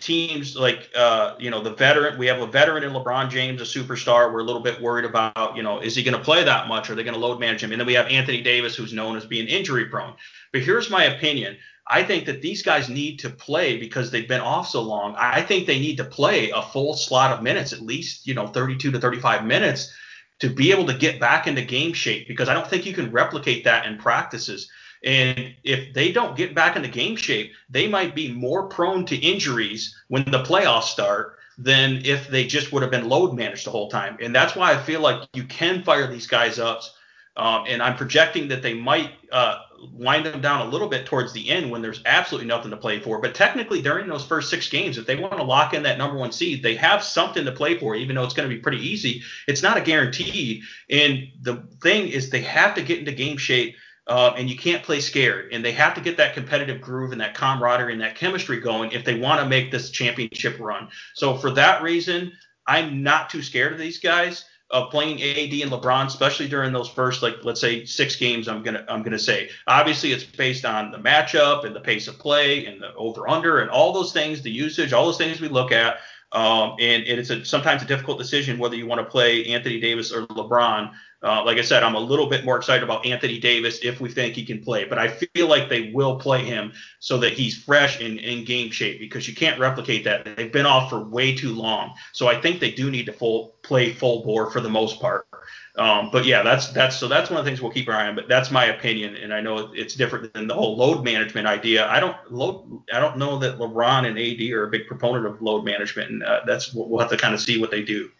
[0.00, 3.64] teams like uh, you know the veteran we have a veteran in LeBron James a
[3.64, 6.66] superstar we're a little bit worried about you know is he going to play that
[6.66, 6.90] much?
[6.90, 7.70] Are they going to load manage him?
[7.70, 10.14] And then we have Anthony Davis who's known as being injury prone.
[10.52, 11.56] But here's my opinion
[11.86, 15.14] I think that these guys need to play because they've been off so long.
[15.18, 18.46] I think they need to play a full slot of minutes, at least, you know,
[18.46, 19.92] 32 to 35 minutes
[20.40, 23.12] to be able to get back into game shape because I don't think you can
[23.12, 24.70] replicate that in practices.
[25.04, 29.16] And if they don't get back into game shape, they might be more prone to
[29.16, 33.70] injuries when the playoffs start than if they just would have been load managed the
[33.70, 34.16] whole time.
[34.20, 36.82] And that's why I feel like you can fire these guys up.
[37.36, 39.58] Um, and I'm projecting that they might uh,
[39.92, 43.00] wind them down a little bit towards the end when there's absolutely nothing to play
[43.00, 43.20] for.
[43.20, 46.16] But technically, during those first six games, if they want to lock in that number
[46.16, 48.86] one seed, they have something to play for, even though it's going to be pretty
[48.86, 49.22] easy.
[49.48, 50.62] It's not a guarantee.
[50.88, 53.76] And the thing is, they have to get into game shape.
[54.06, 55.50] Uh, and you can't play scared.
[55.50, 58.92] And they have to get that competitive groove and that camaraderie and that chemistry going
[58.92, 60.88] if they want to make this championship run.
[61.14, 62.30] So for that reason,
[62.66, 66.88] I'm not too scared of these guys of playing AD and LeBron, especially during those
[66.88, 68.48] first, like let's say six games.
[68.48, 72.18] I'm gonna I'm gonna say obviously it's based on the matchup and the pace of
[72.18, 75.48] play and the over under and all those things, the usage, all those things we
[75.48, 75.98] look at.
[76.32, 79.78] Um, and, and, it's a, sometimes a difficult decision whether you want to play Anthony
[79.78, 80.90] Davis or LeBron
[81.24, 84.10] Uh, like I said, I'm a little bit more excited about Anthony Davis if we
[84.10, 87.56] think he can play, but I feel like they will play him so that he's
[87.56, 90.36] fresh and in game shape because you can't replicate that.
[90.36, 93.54] They've been off for way too long, so I think they do need to full
[93.62, 95.26] play full bore for the most part.
[95.76, 98.06] Um, but yeah, that's that's so that's one of the things we'll keep our eye
[98.06, 98.14] on.
[98.14, 101.88] But that's my opinion, and I know it's different than the whole load management idea.
[101.88, 102.82] I don't load.
[102.92, 106.22] I don't know that LeBron and AD are a big proponent of load management, and
[106.22, 108.10] uh, that's what we'll have to kind of see what they do.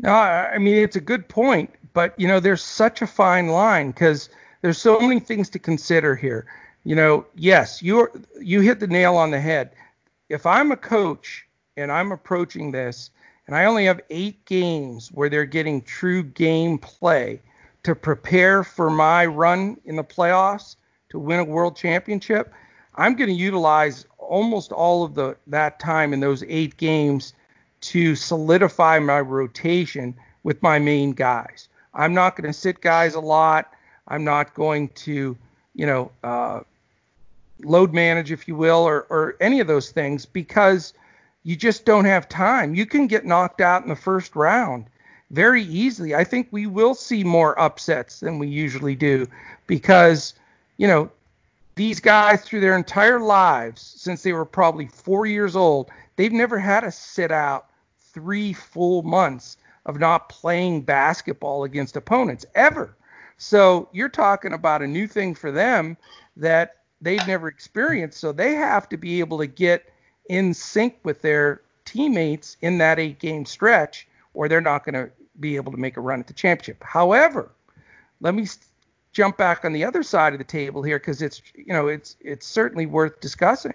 [0.00, 3.90] No, I mean it's a good point, but you know there's such a fine line
[3.90, 4.28] because
[4.60, 6.46] there's so many things to consider here.
[6.84, 8.08] You know, yes, you
[8.40, 9.70] you hit the nail on the head.
[10.28, 13.10] If I'm a coach and I'm approaching this
[13.46, 17.40] and I only have eight games where they're getting true game play
[17.84, 20.76] to prepare for my run in the playoffs
[21.10, 22.52] to win a world championship,
[22.96, 27.34] I'm going to utilize almost all of the that time in those eight games
[27.82, 31.68] to solidify my rotation with my main guys.
[31.94, 33.72] I'm not going to sit guys a lot.
[34.08, 35.36] I'm not going to,
[35.74, 36.60] you know, uh,
[37.62, 40.92] load manage, if you will, or, or any of those things because
[41.44, 42.74] you just don't have time.
[42.74, 44.86] You can get knocked out in the first round
[45.30, 46.14] very easily.
[46.14, 49.26] I think we will see more upsets than we usually do
[49.66, 50.34] because,
[50.76, 51.10] you know,
[51.76, 56.58] these guys through their entire lives, since they were probably four years old, they've never
[56.58, 57.66] had to sit out
[58.12, 62.96] three full months of not playing basketball against opponents ever.
[63.36, 65.96] So you're talking about a new thing for them
[66.36, 68.18] that they've never experienced.
[68.18, 69.92] So they have to be able to get
[70.28, 75.10] in sync with their teammates in that eight game stretch, or they're not going to
[75.40, 76.82] be able to make a run at the championship.
[76.82, 77.50] However,
[78.20, 78.46] let me
[79.12, 82.16] jump back on the other side of the table here because it's you know it's
[82.20, 83.74] it's certainly worth discussing.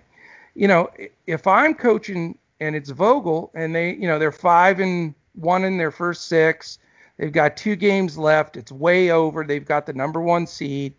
[0.56, 0.90] You know,
[1.28, 5.78] if I'm coaching and it's Vogel and they you know they're five and one in
[5.78, 6.80] their first six,
[7.18, 8.58] they've got two games left.
[8.58, 9.44] It's way over.
[9.44, 10.94] They've got the number one seed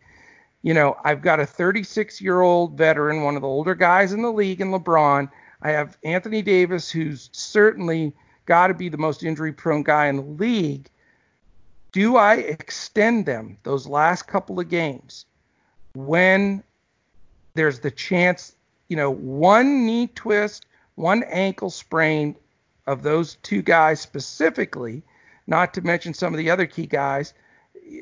[0.62, 4.22] you know, I've got a 36 year old veteran, one of the older guys in
[4.22, 5.30] the league, in LeBron.
[5.62, 8.12] I have Anthony Davis, who's certainly
[8.46, 10.88] got to be the most injury prone guy in the league.
[11.92, 15.26] Do I extend them those last couple of games
[15.94, 16.62] when
[17.54, 18.54] there's the chance,
[18.88, 22.36] you know, one knee twist, one ankle sprain
[22.90, 25.02] of those two guys specifically,
[25.46, 27.34] not to mention some of the other key guys,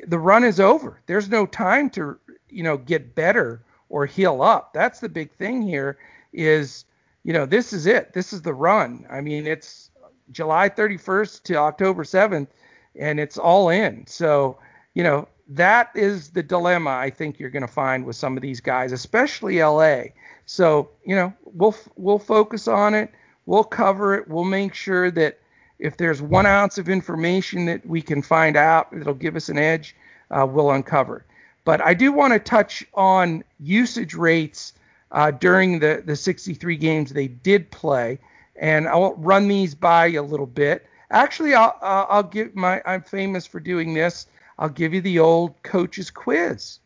[0.07, 0.99] the run is over.
[1.05, 2.17] There's no time to
[2.49, 4.73] you know get better or heal up.
[4.73, 5.97] That's the big thing here
[6.33, 6.85] is
[7.23, 8.13] you know this is it.
[8.13, 9.05] This is the run.
[9.09, 9.91] I mean it's
[10.31, 12.47] July 31st to October 7th
[12.95, 14.05] and it's all in.
[14.07, 14.57] So,
[14.93, 18.43] you know, that is the dilemma I think you're going to find with some of
[18.43, 20.03] these guys, especially LA.
[20.45, 23.11] So, you know, we'll we'll focus on it.
[23.49, 24.27] We'll cover it.
[24.27, 25.39] We'll make sure that
[25.79, 29.57] if there's one ounce of information that we can find out that'll give us an
[29.57, 29.95] edge,
[30.29, 31.23] uh, we'll uncover it.
[31.65, 34.73] But I do want to touch on usage rates
[35.11, 38.19] uh, during the, the 63 games they did play,
[38.55, 40.85] and I'll run these by a little bit.
[41.09, 44.27] Actually, I'll, uh, I'll give my I'm famous for doing this.
[44.59, 46.77] I'll give you the old coach's quiz.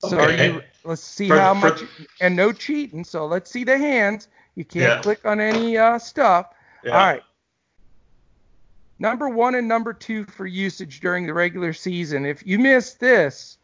[0.00, 0.52] So okay.
[0.52, 3.04] you, let's see for, how much for, and no cheating.
[3.04, 4.28] So let's see the hands.
[4.54, 5.02] You can't yeah.
[5.02, 6.46] click on any uh, stuff.
[6.84, 6.92] Yeah.
[6.92, 7.22] All right
[8.98, 12.24] number one and number two for usage during the regular season.
[12.26, 13.58] If you miss this,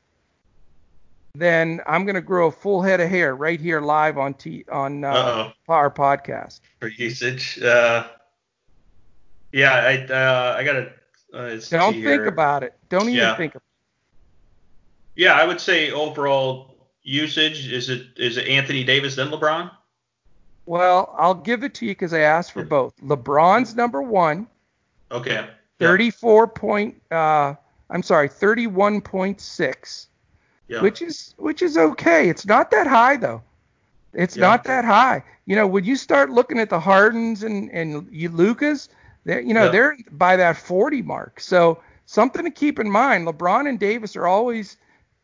[1.35, 4.65] then I'm going to grow a full head of hair right here live on T
[4.71, 6.61] on uh, our podcast.
[6.81, 8.09] For usage, uh,
[9.53, 10.93] yeah, I uh, I gotta.
[11.33, 12.27] Uh, Don't think here.
[12.27, 12.75] about it.
[12.89, 13.37] Don't even yeah.
[13.37, 13.53] think.
[13.55, 15.23] About it.
[15.23, 19.71] Yeah, I would say overall usage is it is it Anthony Davis then LeBron?
[20.71, 22.97] Well, I'll give it to you because I asked for both.
[22.99, 24.47] LeBron's number one.
[25.11, 25.45] Okay.
[25.81, 27.55] 34 point uh
[27.91, 30.07] I'm sorry, 31.6.
[30.69, 30.81] Yeah.
[30.81, 32.29] Which is which is okay.
[32.29, 33.43] It's not that high though.
[34.15, 34.43] It's yeah.
[34.43, 35.25] not that high.
[35.45, 38.91] You know, when you start looking at the Hardens and and you Lucas,
[39.25, 39.73] they you know, yeah.
[39.73, 41.41] they're by that 40 mark.
[41.41, 43.27] So something to keep in mind.
[43.27, 44.77] LeBron and Davis are always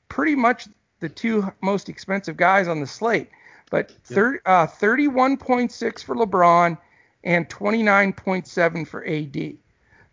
[0.09, 0.67] pretty much
[0.99, 3.31] the two most expensive guys on the slate.
[3.71, 6.79] But thir- uh, 31.6 for LeBron
[7.25, 9.57] and 29.7 for AD.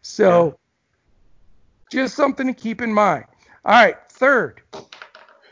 [0.01, 0.51] So yeah.
[1.91, 3.25] just something to keep in mind.
[3.65, 4.61] All right, third.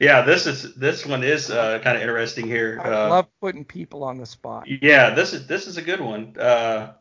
[0.00, 2.80] yeah, this is this one is uh, kind of interesting here.
[2.82, 4.66] I uh, love putting people on the spot.
[4.66, 6.36] Yeah, this is this is a good one.
[6.38, 6.94] Uh,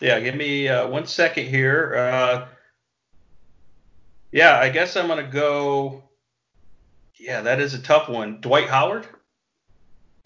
[0.00, 1.94] yeah, give me uh, one second here.
[1.96, 2.46] Uh,
[4.32, 6.02] yeah, I guess I'm gonna go.
[7.18, 8.40] Yeah, that is a tough one.
[8.40, 9.06] Dwight Howard.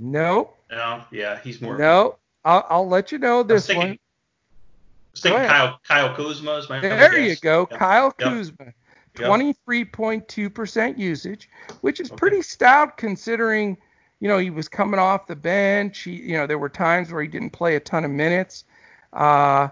[0.02, 0.50] No.
[0.70, 1.04] No.
[1.12, 1.78] Yeah, he's more.
[1.78, 2.16] No.
[2.44, 3.98] I'll, I'll let you know this thinking, one.
[5.16, 7.68] thinking Kyle, Kyle Kuzma is my There you go.
[7.70, 7.78] Yep.
[7.78, 8.28] Kyle yep.
[8.28, 8.74] Kuzma.
[9.14, 11.50] 23.2% usage,
[11.82, 12.16] which is okay.
[12.16, 13.76] pretty stout considering,
[14.20, 16.00] you know, he was coming off the bench.
[16.00, 18.64] He, you know, there were times where he didn't play a ton of minutes.
[19.12, 19.68] Uh,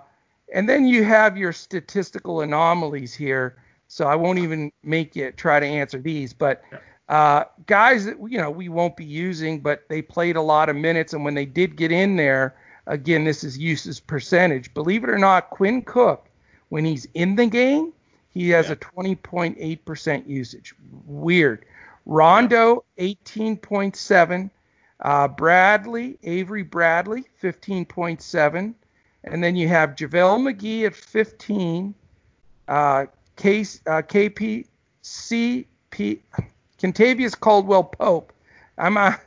[0.53, 3.57] and then you have your statistical anomalies here.
[3.89, 6.33] So I won't even make you try to answer these.
[6.35, 6.63] But
[7.11, 10.77] uh, guys that, you know, we won't be using, but they played a lot of
[10.77, 11.13] minutes.
[11.13, 12.55] And when they did get in there,
[12.87, 14.73] again, this is usage percentage.
[14.75, 16.29] Believe it or not, Quinn Cook,
[16.69, 17.93] when he's in the game,
[18.31, 18.75] he has yeah.
[18.75, 20.73] a 20.8% usage.
[21.05, 21.65] Weird.
[22.07, 24.49] Rondo, 18.7.
[25.01, 28.73] Uh, Bradley, Avery Bradley, 15.7.
[29.25, 31.93] And then you have JaVale McGee at 15.
[32.69, 34.67] Uh, K, uh, KP,
[35.03, 36.21] CP,
[36.81, 38.33] Kentavious Caldwell Pope.
[38.79, 39.21] I'm a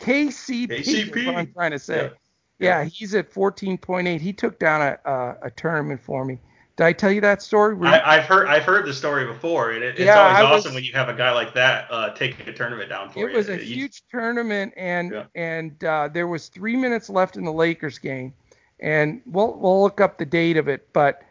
[0.00, 1.26] KCP, KCP.
[1.26, 2.10] what I'm trying to say.
[2.58, 2.82] Yeah.
[2.82, 4.20] yeah, he's at 14.8.
[4.20, 6.38] He took down a, a, a tournament for me.
[6.76, 7.76] Did I tell you that story?
[7.86, 10.84] I, have heard I've heard the story before, and it, it's yeah, always awesome when
[10.84, 13.28] you have a guy like that uh, take a tournament down for it you.
[13.28, 15.24] It was a you, huge tournament, and yeah.
[15.34, 18.32] and uh, there was three minutes left in the Lakers game,
[18.78, 21.22] and we'll we'll look up the date of it, but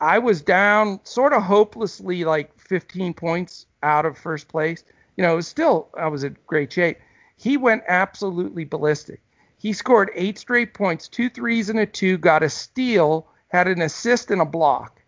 [0.00, 4.84] I was down sort of hopelessly, like 15 points out of first place.
[5.18, 6.96] You know, still I was in great shape.
[7.36, 9.20] He went absolutely ballistic.
[9.58, 13.82] He scored eight straight points, two threes and a two, got a steal, had an
[13.82, 14.98] assist and a block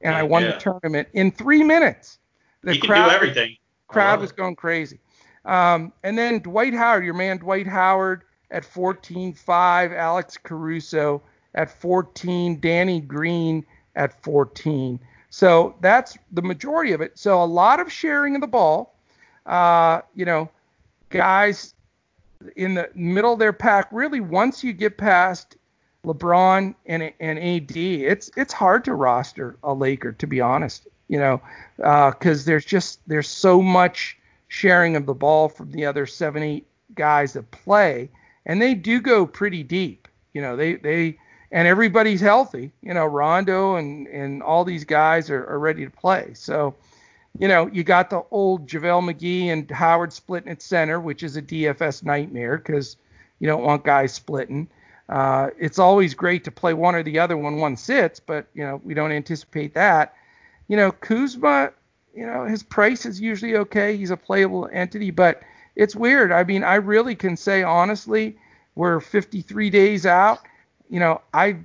[0.00, 0.52] and I won yeah.
[0.52, 2.18] the tournament in three minutes.
[2.62, 3.56] The he crowd, can do everything.
[3.88, 4.98] Crowd was going crazy.
[5.44, 11.22] Um, and then Dwight Howard, your man Dwight Howard at 14-5, Alex Caruso
[11.54, 13.64] at 14, Danny Green
[13.96, 15.00] at 14.
[15.30, 17.18] So that's the majority of it.
[17.18, 18.96] So a lot of sharing of the ball.
[19.50, 20.48] Uh, you know,
[21.08, 21.74] guys
[22.54, 23.88] in the middle of their pack.
[23.90, 25.56] Really, once you get past
[26.04, 30.86] LeBron and and AD, it's it's hard to roster a Laker to be honest.
[31.08, 31.42] You know,
[31.76, 36.42] because uh, there's just there's so much sharing of the ball from the other seven
[36.44, 38.08] eight guys that play,
[38.46, 40.06] and they do go pretty deep.
[40.32, 41.18] You know, they they
[41.50, 42.70] and everybody's healthy.
[42.82, 46.30] You know, Rondo and and all these guys are, are ready to play.
[46.34, 46.74] So,
[47.38, 51.36] you know, you got the old JaVale McGee and Howard splitting at center, which is
[51.36, 52.96] a DFS nightmare because
[53.38, 54.68] you don't want guys splitting.
[55.08, 58.62] Uh, it's always great to play one or the other when one sits, but you
[58.62, 60.14] know we don't anticipate that.
[60.68, 61.72] You know Kuzma,
[62.14, 63.96] you know his price is usually okay.
[63.96, 65.42] He's a playable entity, but
[65.76, 66.32] it's weird.
[66.32, 68.36] I mean, I really can say honestly,
[68.74, 70.40] we're 53 days out.
[70.88, 71.56] You know, I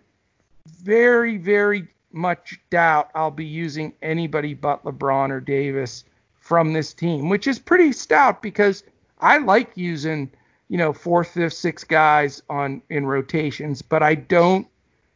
[0.82, 6.04] very, very much doubt I'll be using anybody but LeBron or Davis
[6.40, 8.84] from this team, which is pretty stout because
[9.20, 10.32] I like using
[10.68, 14.68] you know, fourth, fifth, sixth guys on in rotations, but I don't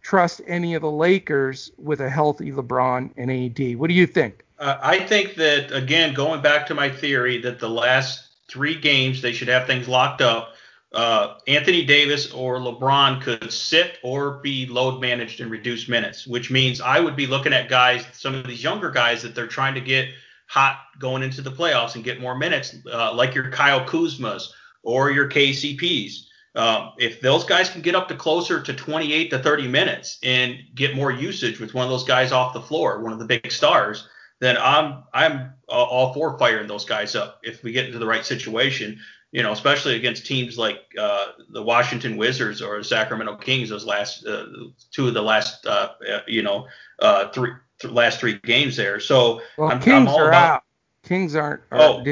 [0.01, 3.77] trust any of the Lakers with a healthy LeBron and AD.
[3.77, 4.45] What do you think?
[4.59, 9.21] Uh, I think that again, going back to my theory that the last three games
[9.21, 10.55] they should have things locked up.
[10.91, 16.49] Uh, Anthony Davis or LeBron could sit or be load managed and reduce minutes, which
[16.49, 19.75] means I would be looking at guys, some of these younger guys that they're trying
[19.75, 20.09] to get
[20.47, 24.47] hot going into the playoffs and get more minutes, uh, like your Kyle Kuzmas
[24.81, 26.25] or your KCPs.
[26.55, 30.57] Um, if those guys can get up to closer to 28 to 30 minutes and
[30.73, 33.51] get more usage with one of those guys off the floor, one of the big
[33.51, 34.07] stars,
[34.39, 38.25] then I'm I'm all for firing those guys up if we get into the right
[38.25, 38.99] situation.
[39.31, 43.69] You know, especially against teams like uh, the Washington Wizards or the Sacramento Kings.
[43.69, 44.47] Those last uh,
[44.91, 45.89] two of the last uh,
[46.27, 46.67] you know
[46.99, 48.99] uh, three th- last three games there.
[48.99, 50.63] So well, I'm, Kings I'm are about, out.
[51.03, 51.61] Kings aren't.
[51.71, 52.03] Are, oh,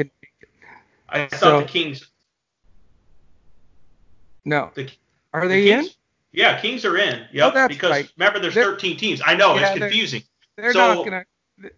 [1.08, 2.08] I thought so, the Kings
[4.48, 4.70] no.
[4.74, 4.90] The,
[5.34, 5.86] are they the in?
[6.32, 7.26] Yeah, Kings are in.
[7.32, 7.52] Yep.
[7.54, 8.12] Oh, because right.
[8.16, 9.20] remember, there's they're, 13 teams.
[9.24, 10.22] I know yeah, it's confusing.
[10.56, 11.24] They're, they're so, not gonna.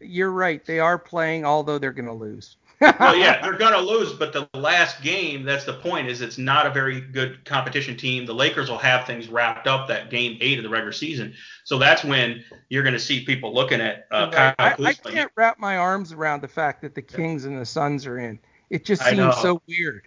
[0.01, 0.65] You're right.
[0.65, 2.57] They are playing, although they're gonna lose.
[2.81, 6.67] Well, yeah, they're gonna lose, but the last game, that's the point, is it's not
[6.67, 8.27] a very good competition team.
[8.27, 11.35] The Lakers will have things wrapped up that game eight of the regular season.
[11.65, 14.57] So that's when you're gonna see people looking at uh, right.
[14.57, 17.67] Kyle I, I can't wrap my arms around the fact that the Kings and the
[17.67, 18.39] Suns are in.
[18.71, 20.07] It just seems so weird.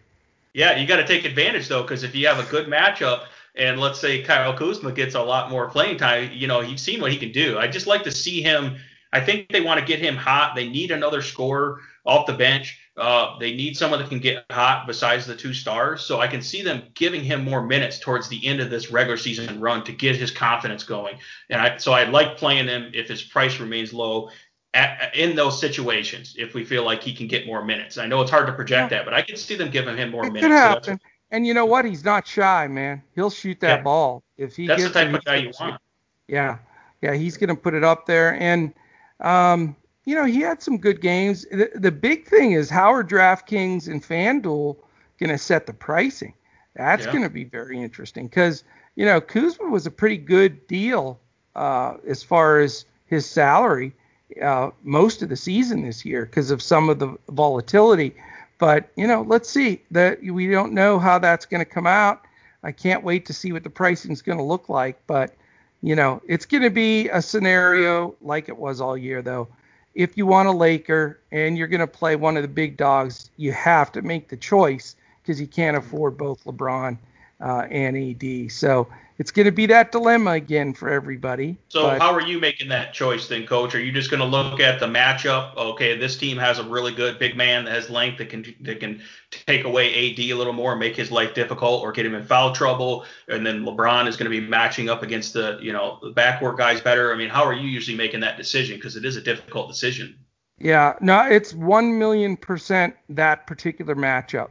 [0.53, 3.79] Yeah, you got to take advantage though, because if you have a good matchup, and
[3.79, 7.11] let's say Kyle Kuzma gets a lot more playing time, you know, you've seen what
[7.11, 7.59] he can do.
[7.59, 8.77] I just like to see him.
[9.11, 10.55] I think they want to get him hot.
[10.55, 12.79] They need another scorer off the bench.
[12.95, 16.01] Uh, they need someone that can get hot besides the two stars.
[16.01, 19.17] So I can see them giving him more minutes towards the end of this regular
[19.17, 21.15] season run to get his confidence going.
[21.49, 24.29] And I, so I like playing him if his price remains low
[24.73, 27.97] at, in those situations if we feel like he can get more minutes.
[27.97, 28.99] I know it's hard to project yeah.
[28.99, 30.47] that, but I can see them giving him more it minutes.
[30.47, 30.99] Could happen.
[30.99, 31.83] So and you know what?
[31.83, 33.01] He's not shy, man.
[33.15, 33.81] He'll shoot that yeah.
[33.81, 34.67] ball if he.
[34.67, 35.81] That's gets the type of guy you want.
[36.27, 36.59] Yeah,
[37.01, 38.39] yeah, he's going to put it up there.
[38.39, 38.71] And
[39.19, 39.75] um,
[40.05, 41.45] you know, he had some good games.
[41.51, 44.75] The, the big thing is how are DraftKings and FanDuel
[45.19, 46.33] going to set the pricing?
[46.75, 47.11] That's yeah.
[47.11, 48.63] going to be very interesting because
[48.95, 51.19] you know Kuzma was a pretty good deal
[51.55, 53.93] uh, as far as his salary
[54.41, 58.15] uh, most of the season this year because of some of the volatility.
[58.57, 59.81] But you know, let's see.
[59.91, 62.25] That we don't know how that's going to come out.
[62.63, 64.99] I can't wait to see what the pricing is going to look like.
[65.05, 65.35] But
[65.81, 69.47] you know, it's going to be a scenario like it was all year, though.
[69.95, 73.29] If you want a Laker and you're going to play one of the big dogs,
[73.37, 76.97] you have to make the choice because you can't afford both LeBron
[77.43, 78.51] uh, and AD.
[78.51, 78.87] So
[79.19, 81.57] it's going to be that dilemma again for everybody.
[81.67, 83.75] So but, how are you making that choice then, coach?
[83.75, 85.55] Are you just going to look at the matchup?
[85.55, 88.79] Okay, this team has a really good big man that has length that can that
[88.79, 92.23] can take away AD a little more, make his life difficult, or get him in
[92.23, 95.99] foul trouble, and then LeBron is going to be matching up against the you know
[96.01, 97.13] the backcourt guys better.
[97.13, 98.77] I mean, how are you usually making that decision?
[98.77, 100.17] Because it is a difficult decision.
[100.57, 104.49] Yeah, no, it's one million percent that particular matchup.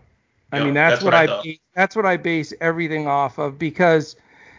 [0.53, 3.39] I mean, that's, that's what, what, I, I base, that's what I base everything off
[3.39, 4.17] of because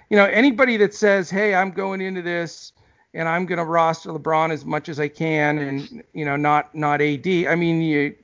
[0.10, 2.72] you know, anybody that says, "Hey, I'm going into this
[3.16, 6.74] and I'm going to roster LeBron as much as I can and you know, not
[6.76, 8.16] not AD." I mean, you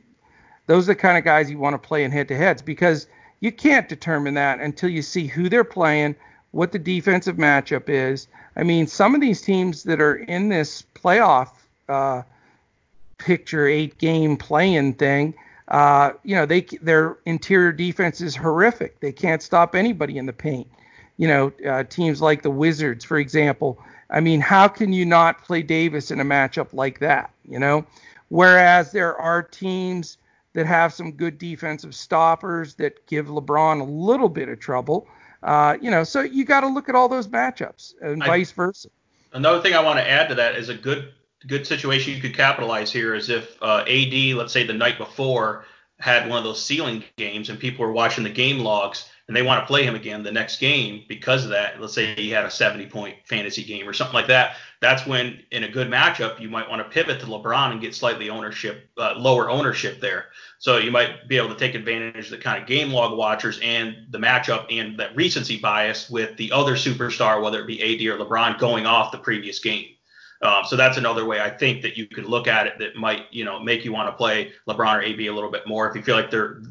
[0.67, 3.07] those are the kind of guys you want to play in head-to-heads because
[3.39, 6.15] you can't determine that until you see who they're playing,
[6.51, 8.28] what the defensive matchup is.
[8.55, 11.49] I mean, some of these teams that are in this playoff
[11.88, 12.22] uh,
[13.17, 15.34] picture eight game playing thing,
[15.70, 18.99] uh, you know, they their interior defense is horrific.
[18.99, 20.67] They can't stop anybody in the paint
[21.20, 23.78] you know, uh, teams like the Wizards, for example.
[24.09, 27.32] I mean, how can you not play Davis in a matchup like that?
[27.43, 27.86] You know,
[28.30, 30.17] whereas there are teams
[30.53, 35.09] that have some good defensive stoppers that give LeBron a little bit of trouble.
[35.43, 38.53] Uh, you know, so you got to look at all those matchups and I, vice
[38.53, 38.88] versa.
[39.34, 41.11] Another thing I want to add to that is a good
[41.47, 45.65] good situation you could capitalize here is if uh, AD, let's say the night before,
[45.99, 49.41] had one of those ceiling games and people were watching the game logs and they
[49.43, 51.79] want to play him again the next game because of that.
[51.79, 54.55] Let's say he had a 70 point fantasy game or something like that.
[54.81, 57.93] That's when, in a good matchup, you might want to pivot to LeBron and get
[57.93, 60.27] slightly ownership, uh, lower ownership there.
[60.57, 63.59] So you might be able to take advantage of the kind of game log watchers
[63.61, 68.19] and the matchup and that recency bias with the other superstar, whether it be AD
[68.19, 69.89] or LeBron, going off the previous game.
[70.41, 73.23] Um, so that's another way I think that you could look at it that might,
[73.29, 75.95] you know, make you want to play LeBron or AD a little bit more if
[75.95, 76.61] you feel like they're,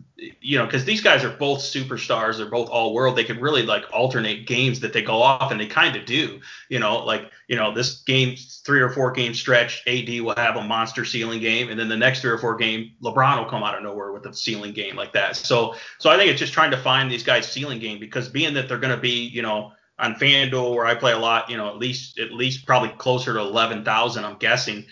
[0.41, 3.15] you know, because these guys are both superstars, they're both all world.
[3.15, 6.41] They could really like alternate games that they go off, and they kind of do.
[6.71, 10.57] You know, like you know, this game three or four game stretch, AD will have
[10.57, 13.63] a monster ceiling game, and then the next three or four game, LeBron will come
[13.63, 15.37] out of nowhere with a ceiling game like that.
[15.37, 18.55] So, so I think it's just trying to find these guys' ceiling game because being
[18.55, 21.57] that they're going to be, you know on FanDuel where I play a lot, you
[21.57, 24.87] know, at least at least probably closer to 11,000, I'm guessing,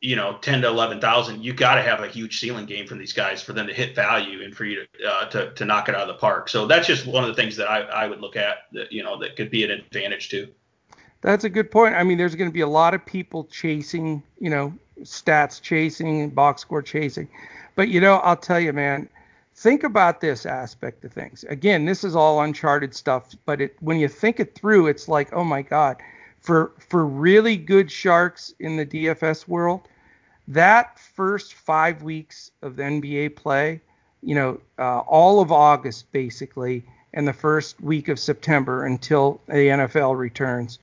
[0.00, 3.12] you know, 10 to 11,000, you got to have a huge ceiling game from these
[3.12, 5.94] guys for them to hit value and for you to, uh, to to knock it
[5.94, 6.48] out of the park.
[6.48, 9.02] So that's just one of the things that I, I would look at that you
[9.02, 10.48] know that could be an advantage too.
[11.22, 11.94] That's a good point.
[11.94, 14.72] I mean, there's going to be a lot of people chasing, you know,
[15.02, 17.28] stats chasing, and box score chasing.
[17.76, 19.08] But you know, I'll tell you, man,
[19.60, 21.44] think about this aspect of things.
[21.44, 25.30] Again, this is all uncharted stuff, but it, when you think it through, it's like,
[25.34, 25.98] oh my God,
[26.40, 29.82] for for really good sharks in the DFS world,
[30.48, 33.82] that first five weeks of the NBA play,
[34.22, 36.82] you know, uh, all of August basically,
[37.12, 40.78] and the first week of September until the NFL returns.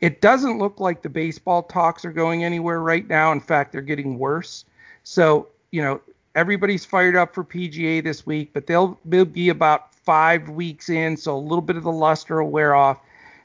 [0.00, 3.30] It doesn't look like the baseball talks are going anywhere right now.
[3.30, 4.64] In fact, they're getting worse.
[5.04, 6.00] So, you know,
[6.36, 11.16] everybody's fired up for PGA this week, but they'll, they'll be about five weeks in,
[11.16, 13.00] so a little bit of the luster will wear off.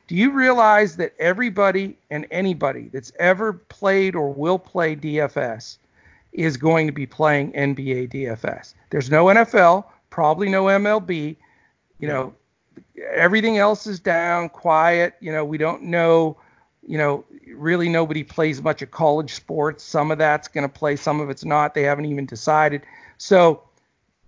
[0.08, 5.78] Do you realize that everybody and anybody that's ever played or will play DFS
[6.34, 8.74] is going to be playing NBA DFS?
[8.90, 11.38] There's no NFL, probably no MLB.
[12.00, 12.34] You know,
[13.14, 15.14] everything else is down, quiet.
[15.22, 16.36] You know, we don't know.
[16.88, 17.26] You know,
[17.56, 19.84] really nobody plays much of college sports.
[19.84, 21.74] Some of that's going to play, some of it's not.
[21.74, 22.82] They haven't even decided.
[23.18, 23.64] So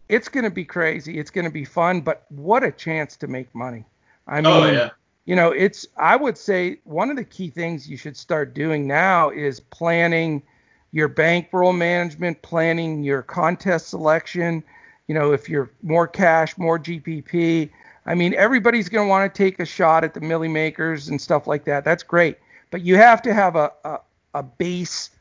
[0.09, 1.17] it's going to be crazy.
[1.17, 3.85] It's going to be fun, but what a chance to make money.
[4.27, 4.89] I oh, mean, oh, yeah.
[5.25, 8.87] you know, it's, I would say one of the key things you should start doing
[8.87, 10.43] now is planning
[10.91, 14.63] your bankroll management, planning your contest selection.
[15.07, 17.69] You know, if you're more cash, more GPP.
[18.05, 21.19] I mean, everybody's going to want to take a shot at the Milly Makers and
[21.19, 21.83] stuff like that.
[21.83, 22.37] That's great
[22.73, 23.99] but you have to have a, a,
[24.33, 25.11] a base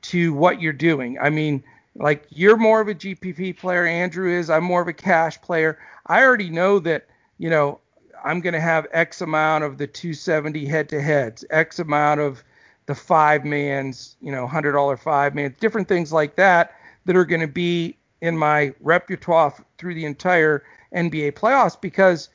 [0.00, 1.18] to what you're doing.
[1.20, 1.62] I mean,
[1.94, 4.48] like you're more of a GPP player, Andrew is.
[4.48, 5.78] I'm more of a cash player.
[6.06, 7.06] I already know that,
[7.36, 7.80] you know,
[8.24, 12.42] I'm going to have X amount of the 270 head to heads, X amount of
[12.86, 16.72] the five mans, you know, hundred dollar five man, different things like that
[17.04, 22.30] that are going to be in my repertoire through the entire NBA playoffs because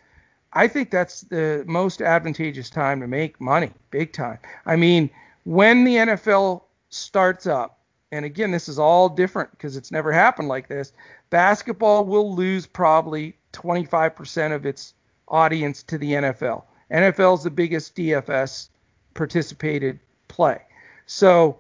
[0.58, 4.39] I think that's the most advantageous time to make money, big time.
[4.66, 5.08] I mean,
[5.43, 7.78] when the NFL starts up,
[8.12, 10.93] and again, this is all different because it's never happened like this.
[11.30, 14.95] Basketball will lose probably 25% of its
[15.28, 16.64] audience to the NFL.
[16.89, 18.70] NFL is the biggest DFS
[19.14, 20.60] participated play.
[21.05, 21.60] So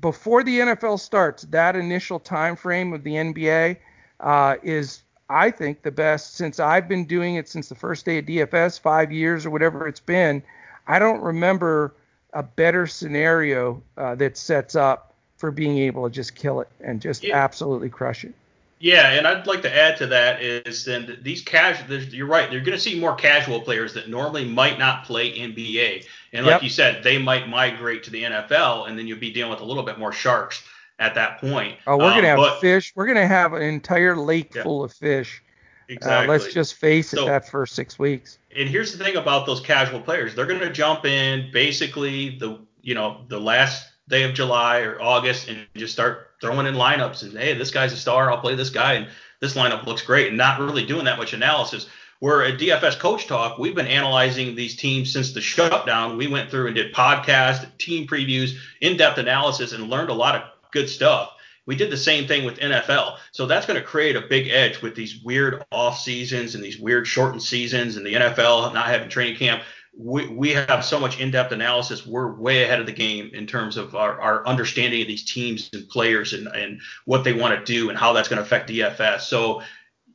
[0.00, 3.76] before the NFL starts, that initial time frame of the NBA
[4.18, 8.18] uh, is, I think, the best since I've been doing it since the first day
[8.18, 10.42] of DFS, five years or whatever it's been.
[10.86, 11.94] I don't remember
[12.34, 17.00] a better scenario uh, that sets up for being able to just kill it and
[17.00, 17.36] just yeah.
[17.36, 18.34] absolutely crush it.
[18.80, 21.96] Yeah, and I'd like to add to that is then these casual.
[21.96, 22.52] You're right.
[22.52, 26.04] You're going to see more casual players that normally might not play NBA,
[26.34, 26.62] and like yep.
[26.62, 29.64] you said, they might migrate to the NFL, and then you'll be dealing with a
[29.64, 30.64] little bit more sharks
[30.98, 31.76] at that point.
[31.86, 32.92] Oh, we're um, gonna have but, fish.
[32.94, 35.42] We're gonna have an entire lake yeah, full of fish.
[35.88, 36.26] Exactly.
[36.26, 37.18] Uh, let's just face it.
[37.18, 38.38] So, that first six weeks.
[38.56, 42.94] And here's the thing about those casual players: they're gonna jump in basically the you
[42.94, 47.32] know the last day of July or August and just start throwing in lineups and
[47.36, 49.08] hey, this guy's a star, I'll play this guy and
[49.40, 51.88] this lineup looks great and not really doing that much analysis.
[52.20, 56.16] Where at DFS Coach Talk, we've been analyzing these teams since the shutdown.
[56.16, 60.42] We went through and did podcast, team previews, in-depth analysis, and learned a lot of
[60.74, 61.30] good stuff.
[61.66, 63.16] We did the same thing with NFL.
[63.32, 66.78] So that's going to create a big edge with these weird off seasons and these
[66.78, 69.62] weird shortened seasons and the NFL not having training camp
[69.96, 72.06] we, we have so much in-depth analysis.
[72.06, 75.70] We're way ahead of the game in terms of our, our understanding of these teams
[75.72, 78.70] and players and, and what they want to do and how that's going to affect
[78.70, 79.20] DFS.
[79.20, 79.62] So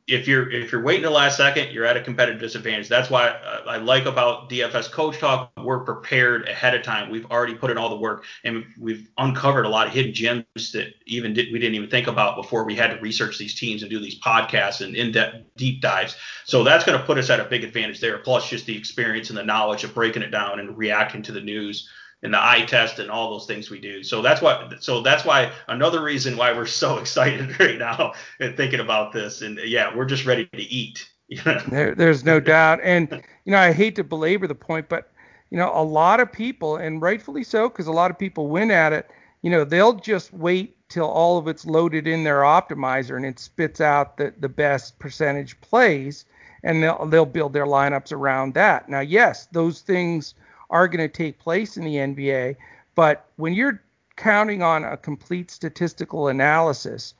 [0.06, 2.88] if you're if you're waiting the last second, you're at a competitive disadvantage.
[2.88, 5.52] That's why I, I like about DFS Coach Talk.
[5.56, 7.10] We're prepared ahead of time.
[7.10, 10.72] We've already put in all the work, and we've uncovered a lot of hidden gems
[10.72, 13.82] that even did, we didn't even think about before we had to research these teams
[13.82, 16.16] and do these podcasts and in-depth deep dives.
[16.44, 18.18] So that's going to put us at a big advantage there.
[18.18, 21.40] Plus, just the experience and the knowledge of breaking it down and reacting to the
[21.40, 21.88] news
[22.22, 24.02] and the eye test and all those things we do.
[24.02, 28.56] So that's what so that's why another reason why we're so excited right now and
[28.56, 29.42] thinking about this.
[29.42, 31.08] And yeah, we're just ready to eat.
[31.68, 32.80] there, there's no doubt.
[32.82, 35.12] And you know, I hate to belabor the point, but
[35.50, 38.70] you know, a lot of people, and rightfully so, because a lot of people win
[38.70, 39.10] at it.
[39.42, 43.38] You know, they'll just wait till all of it's loaded in their optimizer and it
[43.38, 46.26] spits out the the best percentage plays,
[46.62, 48.88] and they'll they'll build their lineups around that.
[48.88, 50.34] Now, yes, those things
[50.70, 52.56] are going to take place in the NBA.
[52.94, 53.82] But when you're
[54.16, 57.14] counting on a complete statistical analysis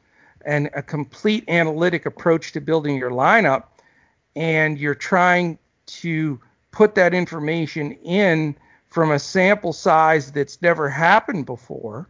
[0.44, 3.64] and a complete analytic approach to building your lineup,
[4.36, 6.40] and you're trying to
[6.70, 8.56] put that information in
[8.88, 12.08] from a sample size that's never happened before,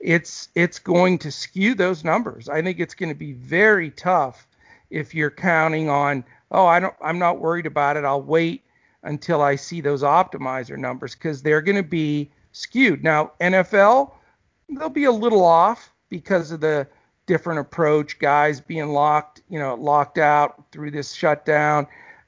[0.00, 2.48] it's it's going to skew those numbers.
[2.48, 4.46] I think it's going to be very tough
[4.90, 8.04] if you're counting on, oh, I don't I'm not worried about it.
[8.04, 8.63] I'll wait
[9.04, 13.04] until I see those optimizer numbers because they're going to be skewed.
[13.04, 14.12] Now, NFL,
[14.68, 16.88] they'll be a little off because of the
[17.26, 21.86] different approach, guys being locked, you know, locked out through this shutdown,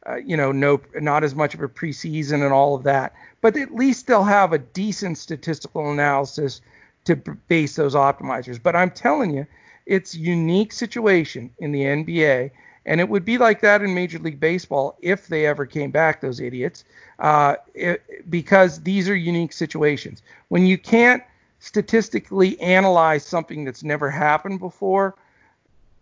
[0.09, 3.15] uh, you know, no, not as much of a preseason and all of that.
[3.41, 6.61] But at least they'll have a decent statistical analysis
[7.05, 8.63] to base those optimizers.
[8.63, 9.47] But I'm telling you,
[9.87, 12.51] it's unique situation in the NBA
[12.87, 16.21] and it would be like that in Major League Baseball if they ever came back,
[16.21, 16.85] those idiots,
[17.19, 20.23] uh, it, because these are unique situations.
[20.49, 21.23] When you can't
[21.59, 25.17] statistically analyze something that's never happened before,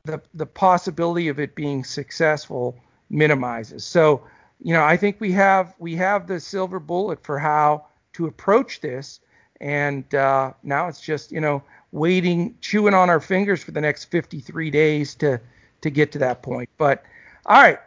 [0.05, 2.77] the the possibility of it being successful
[3.09, 3.85] minimizes.
[3.85, 4.23] So,
[4.61, 8.81] you know, I think we have we have the silver bullet for how to approach
[8.81, 9.21] this,
[9.63, 11.63] and uh, now it's just you know
[11.93, 15.41] waiting, chewing on our fingers for the next 53 days to
[15.85, 16.69] to get to that point.
[16.77, 17.05] But
[17.47, 17.79] all right,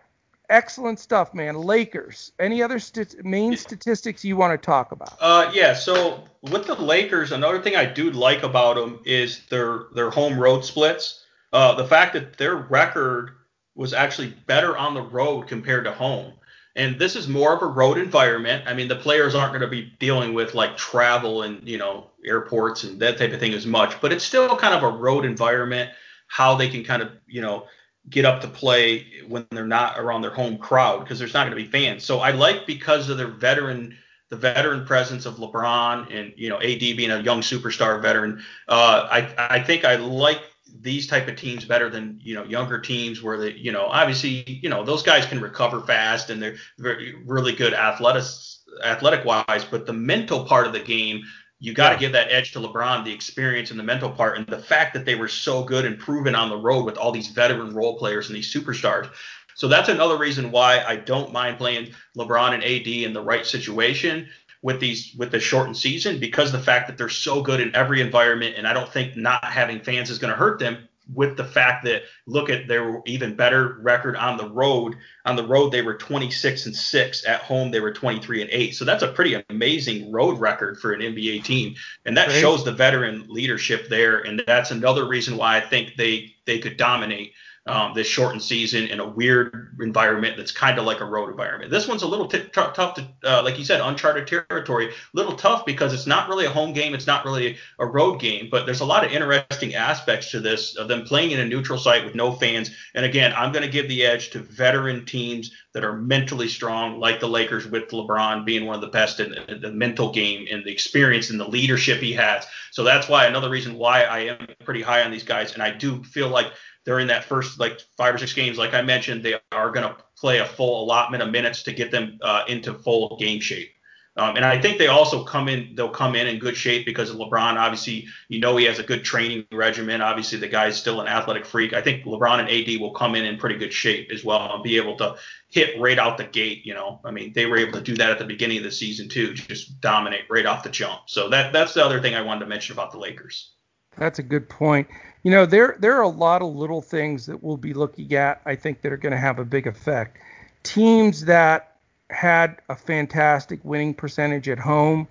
[0.50, 1.56] excellent stuff, man.
[1.56, 2.32] Lakers.
[2.40, 5.18] Any other st- main statistics you want to talk about?
[5.20, 5.74] Uh, yeah.
[5.74, 10.40] So with the Lakers, another thing I do like about them is their their home
[10.40, 11.26] road splits.
[11.52, 13.32] Uh, the fact that their record
[13.76, 16.34] was actually better on the road compared to home.
[16.76, 18.66] And this is more of a road environment.
[18.68, 22.12] I mean, the players aren't going to be dealing with like travel and you know
[22.24, 25.26] airports and that type of thing as much, but it's still kind of a road
[25.26, 25.90] environment.
[26.28, 27.66] How they can kind of you know
[28.10, 31.58] get up to play when they're not around their home crowd because there's not going
[31.58, 32.04] to be fans.
[32.04, 33.98] So I like because of their veteran,
[34.30, 38.44] the veteran presence of LeBron and you know AD being a young superstar veteran.
[38.68, 40.42] Uh, I I think I like
[40.82, 44.60] these type of teams better than you know younger teams where they you know obviously
[44.62, 49.66] you know those guys can recover fast and they're very really good athletics athletic wise,
[49.66, 51.24] but the mental part of the game
[51.60, 52.00] You got to yeah.
[52.00, 55.06] give that edge to LeBron, the experience and the mental part, and the fact that
[55.06, 58.28] they were so good and proven on the road with all these veteran role players
[58.28, 59.10] and these superstars.
[59.56, 63.46] So that's another reason why I don't mind playing LeBron and AD in the right
[63.46, 64.30] situation
[64.62, 68.02] with these with the shortened season because the fact that they're so good in every
[68.02, 71.44] environment, and I don't think not having fans is going to hurt them with the
[71.44, 74.96] fact that look at their even better record on the road.
[75.26, 77.26] On the road, they were 26 and six.
[77.26, 78.76] At home, they were 23 and eight.
[78.76, 82.72] So that's a pretty amazing road record for an NBA team, and that shows the
[82.72, 84.20] veteran leadership there.
[84.20, 87.34] And that's another reason why I think they they could dominate
[87.68, 91.70] um, this shortened season in a weird environment that's kind of like a road environment.
[91.72, 94.88] This one's a little t- t- tough to, uh, like you said, uncharted territory.
[94.88, 98.20] A little tough because it's not really a home game, it's not really a road
[98.20, 101.46] game, but there's a lot of interesting aspects to this of them playing in a
[101.46, 102.72] neutral site with no fans.
[102.96, 107.00] And again, I'm going to give the edge to veteran teams that are mentally strong,
[107.00, 110.48] like the Lakers with LeBron being one of the best in in the mental game
[110.52, 112.46] and the experience and the leadership he has.
[112.72, 115.72] So that's why another reason why I am pretty high on these guys, and I
[115.72, 116.52] do feel like
[116.88, 119.86] they're in that first like five or six games, like I mentioned, they are going
[119.86, 123.72] to play a full allotment of minutes to get them uh, into full game shape.
[124.16, 127.10] Um, and I think they also come in, they'll come in in good shape because
[127.10, 127.58] of LeBron.
[127.58, 130.02] Obviously, you know he has a good training regimen.
[130.02, 131.74] Obviously, the guy's still an athletic freak.
[131.74, 134.64] I think LeBron and AD will come in in pretty good shape as well and
[134.64, 135.18] be able to
[135.50, 136.66] hit right out the gate.
[136.66, 138.72] You know, I mean, they were able to do that at the beginning of the
[138.72, 141.02] season too, just dominate right off the jump.
[141.08, 143.52] So that that's the other thing I wanted to mention about the Lakers.
[143.98, 144.88] That's a good point.
[145.28, 148.40] You know, there there are a lot of little things that we'll be looking at.
[148.46, 150.20] I think that are going to have a big effect.
[150.64, 151.76] Teams that
[152.10, 155.06] had a fantastic winning percentage at home,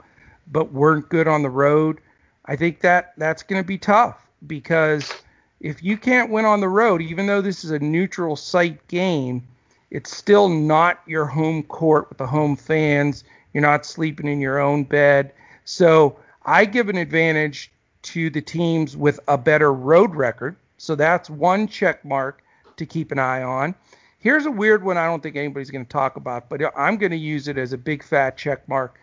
[0.51, 2.01] but weren't good on the road.
[2.47, 5.13] I think that that's going to be tough because
[5.61, 9.47] if you can't win on the road, even though this is a neutral site game,
[9.91, 13.23] it's still not your home court with the home fans.
[13.53, 15.35] You're not sleeping in your own bed.
[15.67, 17.71] So I give an advantage
[18.07, 20.57] to the teams with a better road record.
[20.79, 22.43] So that's one check mark
[22.77, 23.75] to keep an eye on.
[24.19, 27.13] Here's a weird one I don't think anybody's going to talk about, but I'm going
[27.13, 28.99] to use it as a big fat check mark.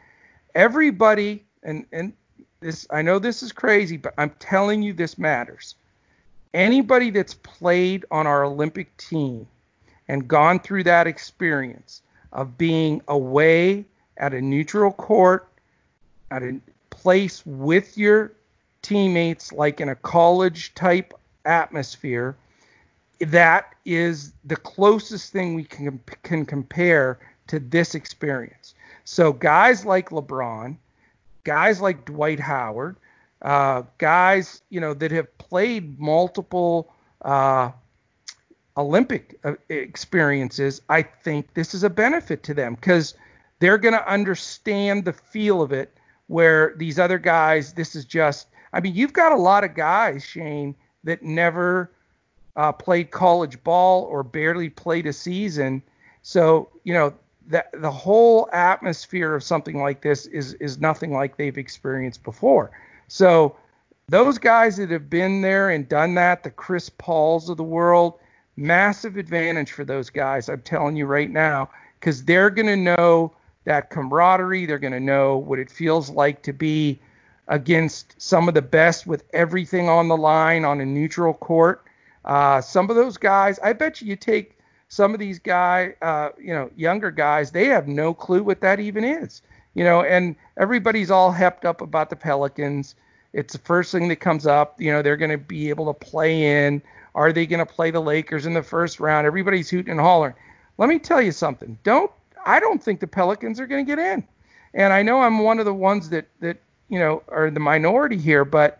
[0.55, 2.13] Everybody, and, and
[2.59, 5.75] this, I know this is crazy, but I'm telling you this matters.
[6.53, 9.47] Anybody that's played on our Olympic team
[10.07, 12.01] and gone through that experience
[12.31, 13.85] of being away
[14.17, 15.47] at a neutral court,
[16.31, 18.31] at a place with your
[18.83, 21.13] teammates like in a college type
[21.45, 22.35] atmosphere
[23.19, 28.75] that is the closest thing we can can compare to this experience.
[29.03, 30.77] So guys like lebron
[31.43, 32.95] guys like dwight howard
[33.41, 36.91] uh, guys you know that have played multiple
[37.23, 37.71] uh,
[38.77, 43.13] olympic uh, experiences i think this is a benefit to them because
[43.59, 45.95] they're going to understand the feel of it
[46.27, 50.25] where these other guys this is just I mean, you've got a lot of guys,
[50.25, 51.91] Shane, that never
[52.55, 55.81] uh, played college ball or barely played a season.
[56.23, 57.13] So, you know,
[57.47, 62.71] the, the whole atmosphere of something like this is, is nothing like they've experienced before.
[63.07, 63.55] So,
[64.09, 68.19] those guys that have been there and done that, the Chris Pauls of the world,
[68.57, 70.49] massive advantage for those guys.
[70.49, 71.69] I'm telling you right now,
[71.99, 74.65] because they're going to know that camaraderie.
[74.65, 76.99] They're going to know what it feels like to be
[77.47, 81.83] against some of the best with everything on the line on a neutral court.
[82.25, 86.29] Uh, some of those guys, I bet you, you take some of these guys, uh,
[86.39, 89.41] you know, younger guys, they have no clue what that even is.
[89.73, 92.95] You know, and everybody's all hepped up about the Pelicans.
[93.33, 94.79] It's the first thing that comes up.
[94.79, 96.81] You know, they're going to be able to play in.
[97.15, 99.25] Are they going to play the Lakers in the first round?
[99.25, 100.35] Everybody's hooting and hollering.
[100.77, 101.77] Let me tell you something.
[101.83, 102.11] Don't
[102.45, 104.27] I don't think the Pelicans are going to get in.
[104.73, 106.57] And I know I'm one of the ones that that
[106.93, 108.79] you know, are the minority here, but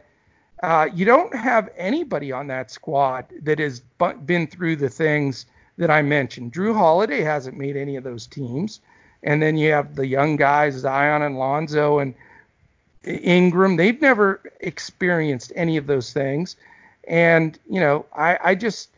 [0.61, 3.81] uh, you don't have anybody on that squad that has
[4.27, 5.47] been through the things
[5.79, 6.53] that I mentioned.
[6.53, 8.81] Jrue Holiday hasn't made any of those teams.
[9.23, 12.13] And then you have the young guys, Zion and Lonzo and
[13.03, 13.77] Ingram.
[13.77, 16.55] They've never experienced any of those things.
[17.07, 18.89] And, you know, I, I just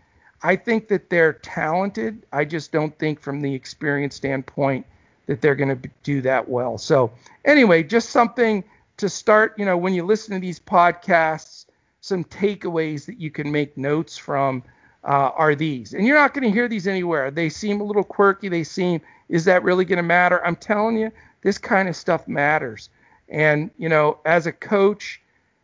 [0.43, 2.21] I think that they're talented.
[2.33, 4.85] I just don't think from the experience standpoint
[5.27, 6.77] that they're going to do that well.
[6.77, 7.13] So
[7.45, 8.61] anyway, just something
[8.97, 11.65] to start, you know, when you listen to these podcasts,
[12.01, 14.63] some takeaways that you can make notes from
[15.03, 15.93] uh, are these.
[15.93, 17.31] And you're not going to hear these anywhere.
[17.31, 18.49] They seem a little quirky.
[18.49, 20.45] They seem, is that really going to matter?
[20.45, 22.89] I'm telling you, this kind of stuff matters.
[23.29, 25.21] And, you know, as a coach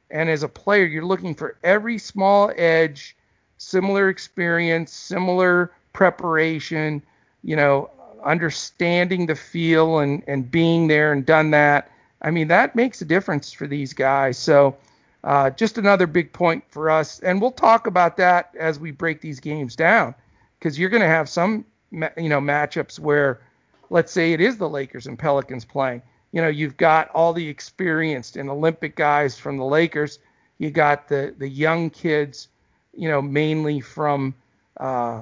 [0.10, 3.16] and as a player, you're looking for every small edge,
[3.58, 7.02] similar experience, similar preparation,
[7.44, 7.90] you know,
[8.24, 11.91] understanding the feel and, and being there and done that
[12.22, 14.38] I mean, that makes a difference for these guys.
[14.38, 14.78] So,
[15.24, 17.20] uh, just another big point for us.
[17.20, 20.16] And we'll talk about that as we break these games down
[20.58, 23.42] because you're going to have some, you know, matchups where,
[23.90, 26.02] let's say it is the Lakers and Pelicans playing.
[26.32, 30.20] You know, you've got all the experienced and Olympic guys from the Lakers.
[30.60, 32.48] You got the the young kids,
[32.96, 34.34] you know, mainly from
[34.78, 35.22] uh,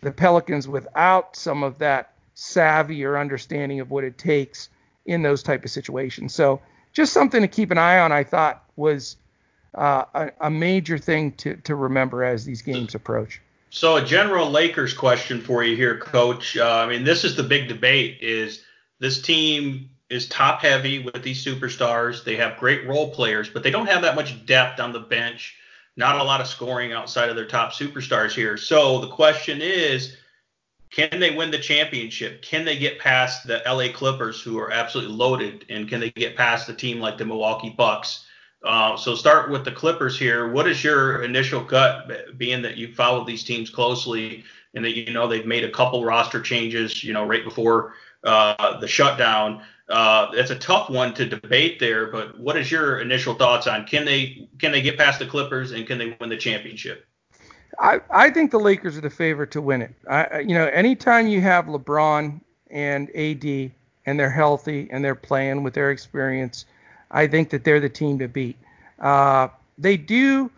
[0.00, 4.70] the Pelicans without some of that savvy or understanding of what it takes
[5.06, 6.34] in those type of situations.
[6.34, 6.60] So
[6.92, 8.12] just something to keep an eye on.
[8.12, 9.16] I thought was
[9.74, 13.40] uh, a, a, major thing to to remember as these games approach.
[13.70, 16.56] So a general Lakers question for you here, Coach.
[16.56, 18.64] Uh, I mean, this is the big debate: is
[18.98, 22.24] this team is top heavy with these superstars?
[22.24, 25.56] They have great role players, but they don't have that much depth on the bench.
[25.98, 28.56] Not a lot of scoring outside of their top superstars here.
[28.56, 30.16] So the question is
[30.90, 32.42] can they win the championship?
[32.42, 36.36] Can they get past the LA Clippers, who are absolutely loaded, and can they get
[36.36, 38.26] past the team like the Milwaukee Bucks?
[38.64, 40.50] Uh, so start with the Clippers here.
[40.50, 45.12] What is your initial gut, being that you followed these teams closely and that you
[45.12, 49.62] know they've made a couple roster changes, you know, right before uh, the shutdown?
[49.88, 53.86] Uh, it's a tough one to debate there, but what is your initial thoughts on
[53.86, 57.06] can they can they get past the Clippers and can they win the championship?
[57.78, 59.94] I, I think the Lakers are the favorite to win it.
[60.08, 63.70] I, you know, anytime you have LeBron and AD
[64.06, 66.64] and they're healthy and they're playing with their experience,
[67.10, 68.56] I think that they're the team to beat.
[68.98, 69.48] Uh,
[69.78, 70.50] they do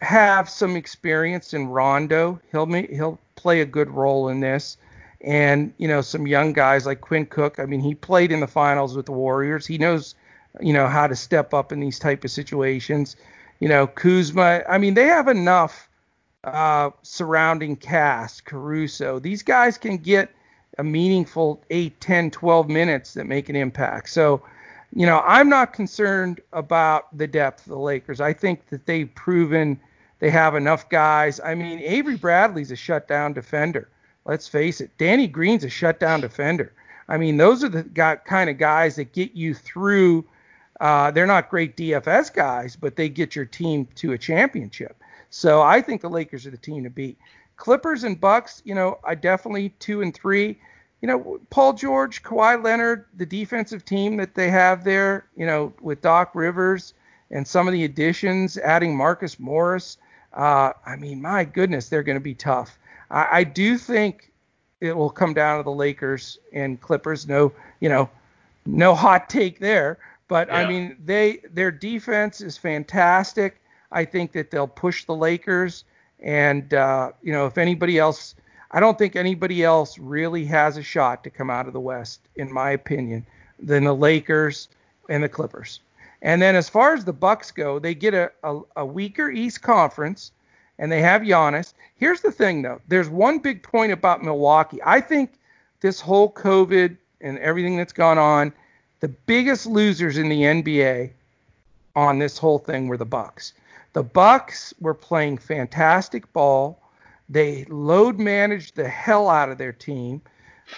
[0.00, 2.40] have some experience in Rondo.
[2.52, 4.76] He'll he'll play a good role in this.
[5.20, 7.58] And you know, some young guys like Quinn Cook.
[7.58, 9.66] I mean, he played in the finals with the Warriors.
[9.66, 10.14] He knows,
[10.60, 13.16] you know, how to step up in these type of situations.
[13.58, 14.62] You know, Kuzma.
[14.68, 15.87] I mean, they have enough
[16.44, 19.18] uh, surrounding cast, Caruso.
[19.18, 20.30] These guys can get
[20.78, 24.10] a meaningful 8, 10, 12 minutes that make an impact.
[24.10, 24.42] So,
[24.94, 28.20] you know, I'm not concerned about the depth of the Lakers.
[28.20, 29.80] I think that they've proven
[30.20, 31.40] they have enough guys.
[31.40, 33.88] I mean, Avery Bradley's a shutdown defender.
[34.24, 34.90] Let's face it.
[34.98, 36.72] Danny Green's a shutdown defender.
[37.08, 37.84] I mean, those are the
[38.24, 40.26] kind of guys that get you through.
[40.80, 45.02] Uh, they're not great DFS guys, but they get your team to a championship.
[45.30, 47.18] So I think the Lakers are the team to beat.
[47.56, 50.58] Clippers and Bucks, you know, I definitely two and three.
[51.00, 55.72] You know, Paul George, Kawhi Leonard, the defensive team that they have there, you know,
[55.80, 56.94] with Doc Rivers
[57.30, 59.98] and some of the additions, adding Marcus Morris.
[60.32, 62.78] Uh, I mean, my goodness, they're going to be tough.
[63.10, 64.32] I, I do think
[64.80, 67.26] it will come down to the Lakers and Clippers.
[67.28, 68.08] No, you know,
[68.66, 69.98] no hot take there.
[70.28, 70.56] But yeah.
[70.56, 73.60] I mean, they their defense is fantastic.
[73.92, 75.84] I think that they'll push the Lakers.
[76.20, 78.34] And, uh, you know, if anybody else,
[78.70, 82.20] I don't think anybody else really has a shot to come out of the West,
[82.36, 83.26] in my opinion,
[83.58, 84.68] than the Lakers
[85.08, 85.80] and the Clippers.
[86.20, 89.62] And then as far as the Bucks go, they get a, a, a weaker East
[89.62, 90.32] Conference,
[90.78, 91.74] and they have Giannis.
[91.96, 92.80] Here's the thing, though.
[92.88, 94.80] There's one big point about Milwaukee.
[94.84, 95.32] I think
[95.80, 98.52] this whole COVID and everything that's gone on,
[99.00, 101.10] the biggest losers in the NBA
[101.94, 103.52] on this whole thing were the Bucks.
[103.98, 106.80] The Bucks were playing fantastic ball.
[107.28, 110.22] They load managed the hell out of their team.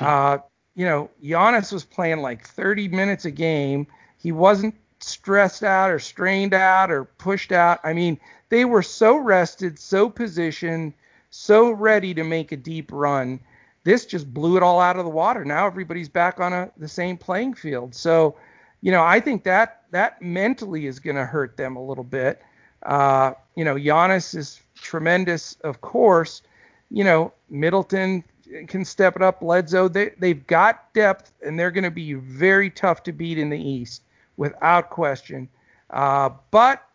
[0.01, 0.39] Uh,
[0.75, 3.87] you know, Giannis was playing like 30 minutes a game.
[4.16, 7.79] He wasn't stressed out or strained out or pushed out.
[7.85, 8.18] I mean,
[8.49, 10.95] they were so rested, so positioned,
[11.29, 13.39] so ready to make a deep run.
[13.85, 15.45] This just blew it all out of the water.
[15.45, 17.95] Now everybody's back on a, the same playing field.
[17.95, 18.37] So,
[18.81, 22.41] you know, I think that that mentally is going to hurt them a little bit.
[22.85, 26.43] Uh, you know, Giannis is tremendous, of course.
[26.91, 28.24] You know, Middleton
[28.66, 29.41] can step it up.
[29.41, 33.51] Bledsoe, they, they've got depth, and they're going to be very tough to beat in
[33.51, 34.03] the East,
[34.37, 35.49] without question.
[35.91, 36.87] Uh, but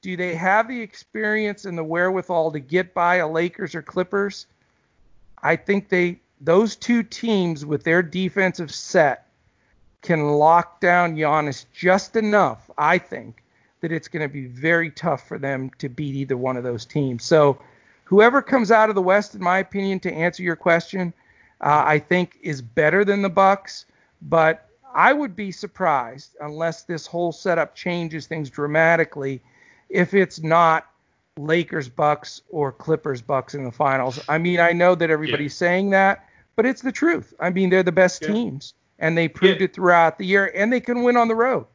[0.00, 4.46] do they have the experience and the wherewithal to get by a Lakers or Clippers?
[5.42, 9.28] I think they those two teams with their defensive set
[10.02, 13.43] can lock down Giannis just enough, I think,
[13.84, 16.86] that it's going to be very tough for them to beat either one of those
[16.86, 17.22] teams.
[17.22, 17.58] So,
[18.04, 21.12] whoever comes out of the West, in my opinion, to answer your question,
[21.60, 23.84] uh, I think is better than the Bucks.
[24.22, 29.42] But I would be surprised unless this whole setup changes things dramatically
[29.90, 30.86] if it's not
[31.36, 34.18] Lakers Bucks or Clippers Bucks in the finals.
[34.30, 35.66] I mean, I know that everybody's yeah.
[35.66, 36.26] saying that,
[36.56, 37.34] but it's the truth.
[37.38, 38.28] I mean, they're the best yeah.
[38.28, 39.66] teams and they proved yeah.
[39.66, 41.66] it throughout the year and they can win on the road.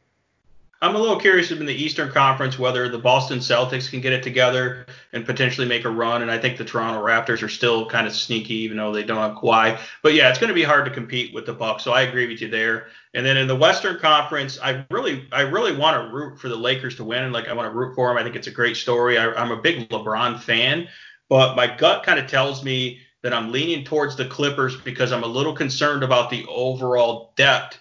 [0.82, 4.22] I'm a little curious in the Eastern Conference whether the Boston Celtics can get it
[4.22, 6.22] together and potentially make a run.
[6.22, 9.18] And I think the Toronto Raptors are still kind of sneaky, even though they don't
[9.18, 9.78] have Kawhi.
[10.02, 11.84] But yeah, it's going to be hard to compete with the Bucks.
[11.84, 12.86] So I agree with you there.
[13.12, 16.56] And then in the Western Conference, I really, I really want to root for the
[16.56, 17.30] Lakers to win.
[17.30, 18.16] Like I want to root for them.
[18.16, 19.18] I think it's a great story.
[19.18, 20.88] I, I'm a big LeBron fan,
[21.28, 25.24] but my gut kind of tells me that I'm leaning towards the Clippers because I'm
[25.24, 27.78] a little concerned about the overall depth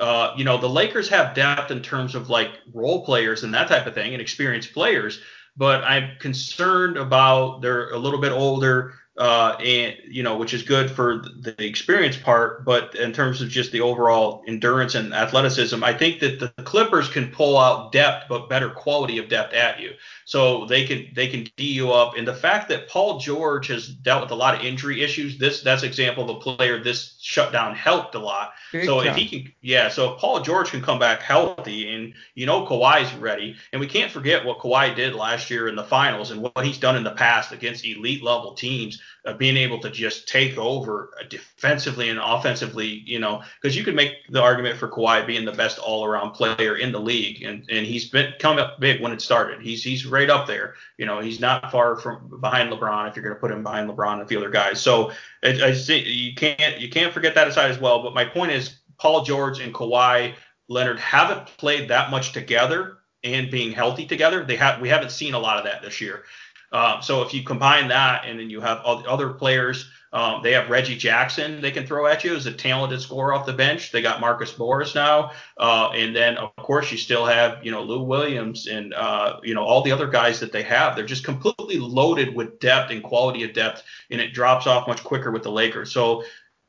[0.00, 3.68] uh, you know, the Lakers have depth in terms of like role players and that
[3.68, 5.20] type of thing and experienced players,
[5.56, 10.62] but I'm concerned about they're a little bit older uh, and you know, which is
[10.62, 12.64] good for the experience part.
[12.64, 17.08] But in terms of just the overall endurance and athleticism, I think that the Clippers
[17.08, 19.92] can pull out depth, but better quality of depth at you.
[20.24, 22.16] So they can they can d you up.
[22.16, 25.62] And the fact that Paul George has dealt with a lot of injury issues, this
[25.62, 28.52] that's example of a player this shutdown helped a lot.
[28.72, 29.08] Big so time.
[29.08, 29.88] if he can, yeah.
[29.88, 33.88] So if Paul George can come back healthy, and you know Kawhi's ready, and we
[33.88, 37.02] can't forget what Kawhi did last year in the finals and what he's done in
[37.02, 39.00] the past against elite level teams
[39.38, 44.14] being able to just take over defensively and offensively, you know, because you could make
[44.30, 48.08] the argument for Kawhi being the best all-around player in the league, and and he's
[48.08, 49.60] been come up big when it started.
[49.60, 50.74] He's he's right up there.
[50.96, 53.90] You know, he's not far from behind LeBron if you're going to put him behind
[53.90, 54.80] LeBron and the other guys.
[54.80, 58.02] So I, I see you can't you can't forget that aside as well.
[58.02, 60.34] But my point is, Paul George and Kawhi
[60.68, 64.44] Leonard haven't played that much together and being healthy together.
[64.44, 66.24] They have we haven't seen a lot of that this year.
[66.72, 70.68] Uh, so if you combine that and then you have other players, um, they have
[70.68, 73.92] Reggie Jackson they can throw at you as a talented scorer off the bench.
[73.92, 77.82] They got Marcus Morris now, uh, and then of course you still have you know
[77.82, 80.96] Lou Williams and uh, you know all the other guys that they have.
[80.96, 85.04] They're just completely loaded with depth and quality of depth, and it drops off much
[85.04, 85.92] quicker with the Lakers.
[85.92, 86.24] So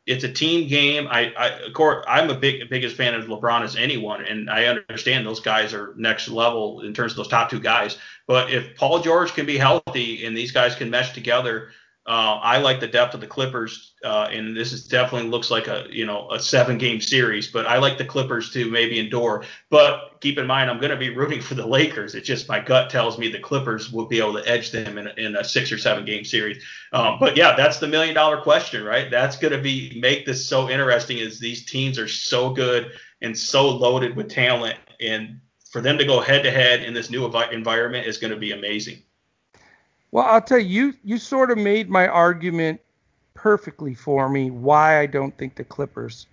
[0.06, 1.08] it's a team game.
[1.10, 4.66] I, I of course, I'm a big biggest fan of LeBron as anyone, and I
[4.66, 7.97] understand those guys are next level in terms of those top two guys.
[8.28, 11.70] But if Paul George can be healthy and these guys can mesh together,
[12.08, 15.68] uh, I like the depth of the Clippers, uh, and this is definitely looks like
[15.68, 17.47] a you know a seven game series.
[17.47, 19.43] But I like the Clippers to maybe endure.
[19.70, 22.16] But keep in mind, I'm going to be rooting for the Lakers.
[22.16, 25.10] It's just my gut tells me the Clippers will be able to edge them in,
[25.20, 26.64] in a six or seven game series.
[26.91, 29.12] Um, but yeah, that's the million dollar question, right?
[29.12, 31.20] That's going to be make this so interesting.
[31.20, 35.39] Is these teams are so good and so loaded with talent, and
[35.70, 38.54] for them to go head to head in this new environment is going to be
[38.54, 39.04] amazing.
[40.12, 42.82] Well, I'll tell you, you, you sort of made my argument
[43.34, 46.28] perfectly for me why I don't think the Clippers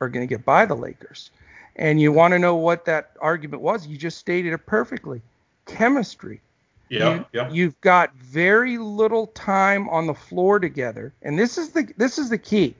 [0.00, 1.30] are going to get by the Lakers.
[1.76, 3.86] And you want to know what that argument was?
[3.86, 5.20] You just stated it perfectly.
[5.66, 6.40] Chemistry.
[6.88, 7.50] Yeah, you, yeah.
[7.50, 12.28] You've got very little time on the floor together, and this is the this is
[12.28, 12.74] the key.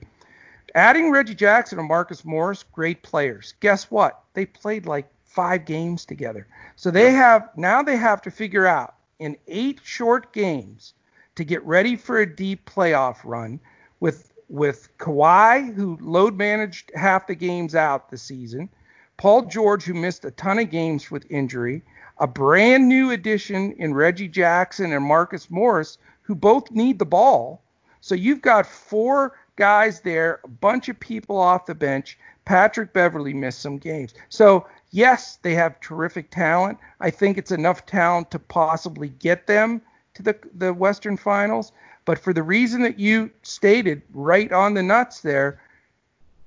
[0.75, 3.55] Adding Reggie Jackson and Marcus Morris, great players.
[3.61, 4.23] Guess what?
[4.33, 6.47] They played like five games together.
[6.75, 10.93] So they have now they have to figure out in eight short games
[11.35, 13.59] to get ready for a deep playoff run
[13.99, 18.69] with with Kawhi, who load managed half the games out this season,
[19.17, 21.81] Paul George, who missed a ton of games with injury,
[22.19, 27.63] a brand new addition in Reggie Jackson and Marcus Morris, who both need the ball.
[28.01, 32.19] So you've got four guys there, a bunch of people off the bench.
[32.45, 34.13] Patrick Beverley missed some games.
[34.29, 36.77] So yes, they have terrific talent.
[36.99, 39.81] I think it's enough talent to possibly get them
[40.15, 41.71] to the the Western Finals.
[42.05, 45.59] But for the reason that you stated right on the nuts there,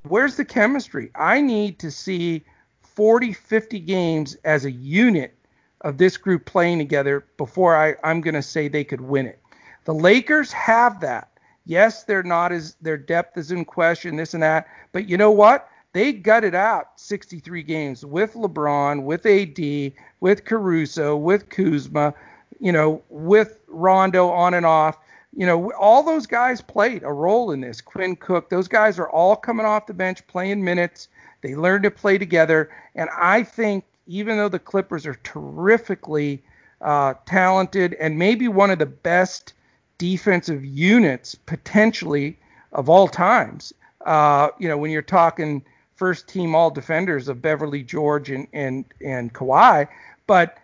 [0.04, 1.10] where's the chemistry?
[1.16, 2.44] I need to see
[2.82, 5.34] 40, 50 games as a unit
[5.82, 9.40] of this group playing together before I, I'm going to say they could win it.
[9.84, 11.30] The Lakers have that.
[11.64, 14.66] Yes, they're not as their depth is in question, this and that.
[14.92, 15.68] But you know what?
[15.92, 22.14] They gutted out 63 games with LeBron, with AD, with Caruso, with Kuzma,
[22.60, 24.98] you know, with Rondo on and off.
[25.34, 27.80] You know, all those guys played a role in this.
[27.80, 31.08] Quinn Cook, those guys are all coming off the bench playing minutes.
[31.42, 32.70] They learned to play together.
[32.94, 36.42] And I think even though the Clippers are terrifically
[36.80, 39.52] uh, talented and maybe one of the best
[39.98, 42.38] defensive units potentially
[42.72, 43.72] of all times,
[44.06, 45.62] uh, you know, when you're talking
[45.98, 49.86] first team all defenders of Beverley George and and and Kawhi,
[50.26, 50.58] but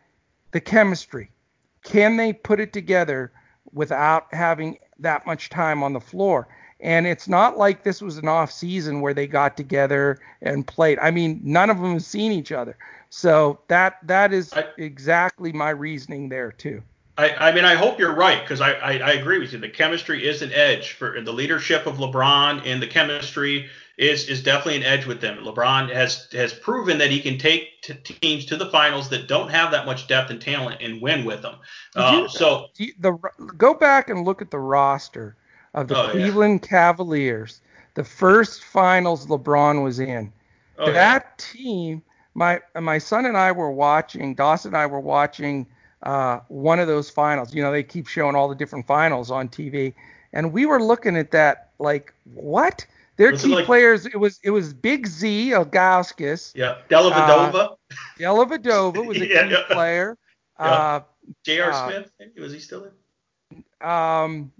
[0.52, 1.30] the chemistry.
[1.82, 3.30] Can they put it together
[3.72, 6.48] without having that much time on the floor?
[6.80, 10.98] And it's not like this was an off season where they got together and played.
[10.98, 12.76] I mean, none of them have seen each other.
[13.10, 16.82] So that that is I, exactly my reasoning there too.
[17.16, 19.58] I, I mean, I hope you're right because I, I, I agree with you.
[19.58, 24.42] The chemistry is an edge for the leadership of LeBron and the chemistry is is
[24.42, 25.38] definitely an edge with them.
[25.38, 29.50] LeBron has has proven that he can take t- teams to the finals that don't
[29.50, 31.56] have that much depth and talent and win with them.
[31.94, 32.66] Um, so
[32.98, 33.16] the
[33.56, 35.36] go back and look at the roster
[35.74, 36.68] of the oh, Cleveland yeah.
[36.68, 37.60] Cavaliers.
[37.94, 40.32] The first finals LeBron was in.
[40.78, 41.52] Oh, that yeah.
[41.52, 42.02] team,
[42.34, 44.34] my my son and I were watching.
[44.34, 45.66] Dawson and I were watching
[46.02, 47.54] uh, one of those finals.
[47.54, 49.94] You know, they keep showing all the different finals on TV,
[50.32, 52.84] and we were looking at that like, what?
[53.16, 56.52] Their was key like, players, it was it was Big Z Ilgauskas.
[56.54, 57.54] Yeah, Dellavedova.
[57.54, 59.62] Uh, Dellavedova was a yeah, key yeah.
[59.68, 60.18] player.
[60.58, 60.66] Yeah.
[60.66, 61.00] Uh,
[61.44, 61.70] J.R.
[61.70, 63.64] Uh, Smith, was he still in?
[63.86, 64.52] Um,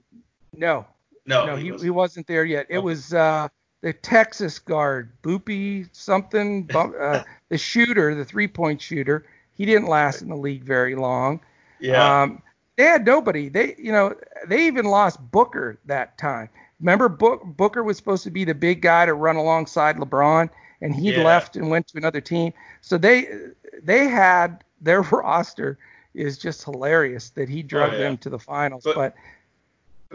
[0.52, 0.86] no.
[1.26, 1.84] No, no, he, he, wasn't.
[1.84, 2.66] he wasn't there yet.
[2.68, 2.84] It okay.
[2.84, 3.48] was uh,
[3.80, 9.26] the Texas guard, Boobie something, uh, the shooter, the three-point shooter.
[9.56, 11.40] He didn't last in the league very long.
[11.80, 12.22] Yeah.
[12.22, 12.42] Um,
[12.76, 13.48] they had nobody.
[13.48, 16.50] They, you know, they even lost Booker that time.
[16.80, 20.50] Remember, Book, Booker was supposed to be the big guy to run alongside LeBron,
[20.80, 21.22] and he yeah.
[21.22, 22.52] left and went to another team.
[22.80, 23.28] So they
[23.82, 25.78] they had their roster
[26.14, 28.02] is just hilarious that he drug oh, yeah.
[28.02, 28.84] them to the finals.
[28.84, 29.14] But, but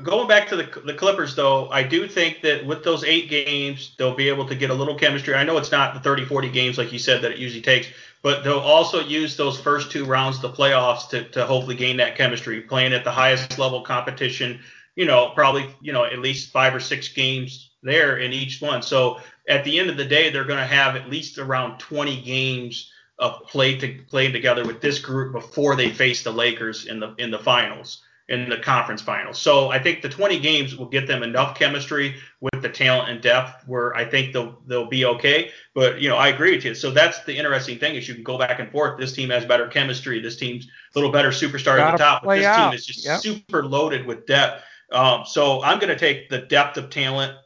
[0.04, 3.96] Going back to the, the Clippers, though, I do think that with those eight games,
[3.98, 5.36] they'll be able to get a little chemistry.
[5.36, 7.88] I know it's not the 30, 40 games like you said that it usually takes,
[8.22, 11.98] but they'll also use those first two rounds of the playoffs to, to hopefully gain
[11.98, 14.62] that chemistry, playing at the highest level competition,
[15.00, 18.82] you know, probably, you know, at least five or six games there in each one.
[18.82, 22.22] So at the end of the day, they're going to have at least around 20
[22.22, 27.00] games of play to playing together with this group before they face the Lakers in
[27.00, 29.40] the in the finals in the conference finals.
[29.40, 33.22] So I think the 20 games will get them enough chemistry with the talent and
[33.22, 35.52] depth where I think they'll they'll be okay.
[35.74, 36.76] But you know, I agree with you.
[36.76, 39.00] So that's the interesting thing is you can go back and forth.
[39.00, 40.20] This team has better chemistry.
[40.20, 42.70] This team's a little better superstar at the top, but this out.
[42.70, 43.22] team is just yep.
[43.22, 44.66] super loaded with depth.
[44.92, 47.38] Um, so I'm going to take the depth of talent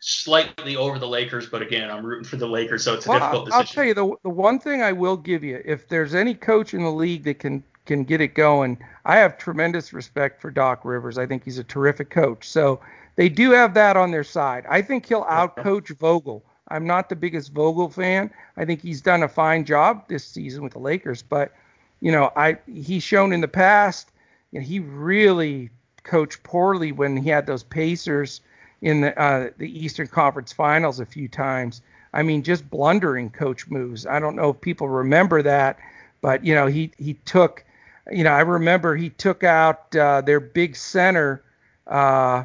[0.00, 3.18] slightly over the Lakers, but again, I'm rooting for the Lakers, so it's a well,
[3.18, 3.60] difficult decision.
[3.60, 6.74] I'll tell you the the one thing I will give you, if there's any coach
[6.74, 8.78] in the league that can can get it going.
[9.06, 11.18] I have tremendous respect for Doc Rivers.
[11.18, 12.48] I think he's a terrific coach.
[12.48, 12.80] So
[13.16, 14.64] they do have that on their side.
[14.68, 16.44] I think he'll outcoach Vogel.
[16.68, 18.30] I'm not the biggest Vogel fan.
[18.58, 21.54] I think he's done a fine job this season with the Lakers, but
[22.00, 24.12] you know, I he's shown in the past
[24.52, 25.70] you know, he really
[26.08, 28.40] coached poorly when he had those Pacers
[28.80, 31.82] in the uh, the Eastern Conference Finals a few times.
[32.12, 34.06] I mean, just blundering coach moves.
[34.06, 35.78] I don't know if people remember that,
[36.22, 37.64] but you know, he he took
[38.10, 41.42] you know, I remember he took out uh, their big center.
[41.86, 42.44] Uh,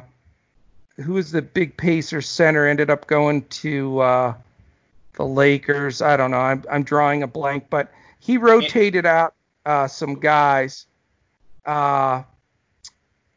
[0.96, 2.66] who was the big Pacer center?
[2.66, 4.34] Ended up going to uh,
[5.14, 6.02] the Lakers.
[6.02, 6.38] I don't know.
[6.38, 7.90] I'm, I'm drawing a blank, but
[8.20, 9.34] he rotated out
[9.66, 10.86] uh, some guys
[11.66, 12.22] uh,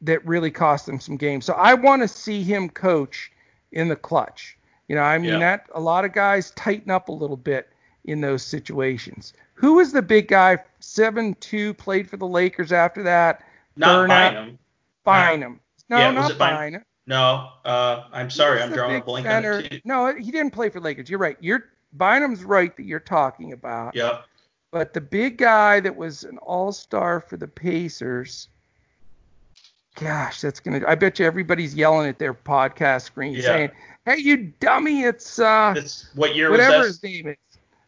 [0.02, 1.46] that really cost them some games.
[1.46, 3.32] So I want to see him coach
[3.72, 4.58] in the clutch.
[4.88, 5.40] You know, I mean yeah.
[5.40, 7.70] that a lot of guys tighten up a little bit
[8.06, 9.34] in those situations.
[9.56, 10.60] Who was the big guy?
[10.80, 13.44] Seven two played for the Lakers after that.
[13.76, 14.60] Not Bynum.
[15.04, 15.60] Bynum.
[15.90, 16.84] No, yeah, not Bynum.
[17.06, 19.54] No, uh, I'm sorry, I'm drawing a blank center.
[19.54, 19.82] on it.
[19.86, 21.10] No, he didn't play for Lakers.
[21.10, 21.38] You're right.
[21.40, 23.96] You're Bynum's right that you're talking about.
[23.96, 24.20] Yeah.
[24.72, 28.50] But the big guy that was an all-star for the Pacers.
[30.00, 30.82] Gosh, that's gonna.
[30.88, 33.42] I bet you everybody's yelling at their podcast screen yeah.
[33.42, 33.72] saying,
[34.06, 35.04] "Hey, you dummy!
[35.04, 37.38] It's uh, it's what year whatever was his name is.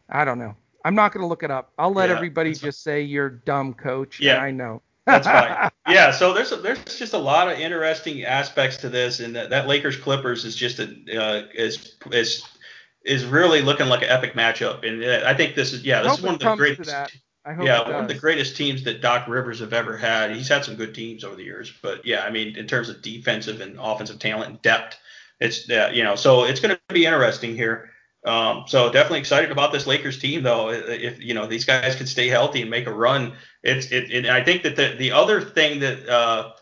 [0.08, 0.56] I don't know.
[0.84, 1.72] I'm not going to look it up.
[1.78, 4.18] I'll let yeah, everybody just say you're dumb, coach.
[4.18, 4.82] Yeah, I know.
[5.06, 5.70] that's fine.
[5.88, 9.50] Yeah, so there's a, there's just a lot of interesting aspects to this, and that,
[9.50, 10.84] that Lakers Clippers is just a
[11.16, 12.44] uh, is is
[13.04, 16.18] is really looking like an epic matchup, and uh, I think this is yeah this
[16.18, 16.92] is one of the greatest.
[17.46, 20.34] Yeah, one of the greatest teams that Doc Rivers have ever had.
[20.34, 23.00] He's had some good teams over the years, but yeah, I mean in terms of
[23.00, 24.96] defensive and offensive talent and depth,
[25.40, 27.90] it's uh, you know so it's going to be interesting here.
[28.26, 30.70] Um, so definitely excited about this Lakers team, though.
[30.70, 33.32] If you know these guys could stay healthy and make a run,
[33.62, 34.10] it's it.
[34.10, 36.52] it I think that the the other thing that uh,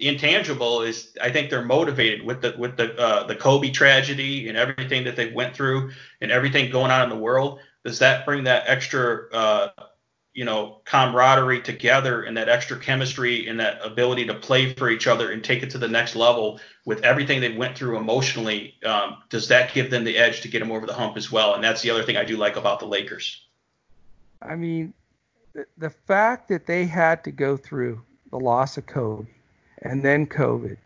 [0.00, 4.56] intangible is I think they're motivated with the with the uh, the Kobe tragedy and
[4.56, 5.90] everything that they went through
[6.22, 7.60] and everything going on in the world.
[7.84, 9.68] Does that bring that extra uh,
[10.34, 15.06] you know camaraderie together and that extra chemistry and that ability to play for each
[15.06, 19.18] other and take it to the next level with everything they went through emotionally um,
[19.28, 21.54] does that give them the edge to get them over the hump as well?
[21.54, 23.46] And that's the other thing i do like about the lakers.
[24.40, 24.94] I mean
[25.52, 29.28] the, the fact that they had to go through the loss of kobe
[29.82, 30.78] and then covid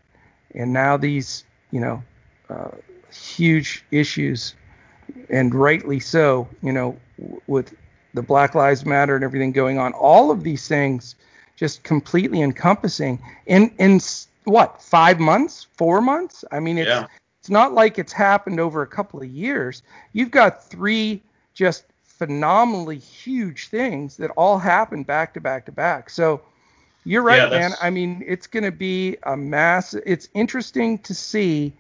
[0.54, 2.02] and now these you know
[2.50, 2.70] uh,
[3.12, 4.56] huge issues
[5.30, 6.96] and rightly so you know
[7.46, 7.74] with
[8.16, 11.14] the Black Lives Matter and everything going on, all of these things
[11.54, 14.00] just completely encompassing in in
[14.44, 16.44] what five months, four months?
[16.50, 17.06] I mean, it's yeah.
[17.46, 19.84] It's not like it's happened over a couple of years.
[20.12, 21.22] You've got three
[21.54, 26.10] just phenomenally huge things that all happen back to back to back.
[26.10, 26.40] So
[27.04, 27.72] you're right, yeah, man.
[27.80, 29.94] I mean, it's going to be a mass.
[29.94, 31.72] It's interesting to see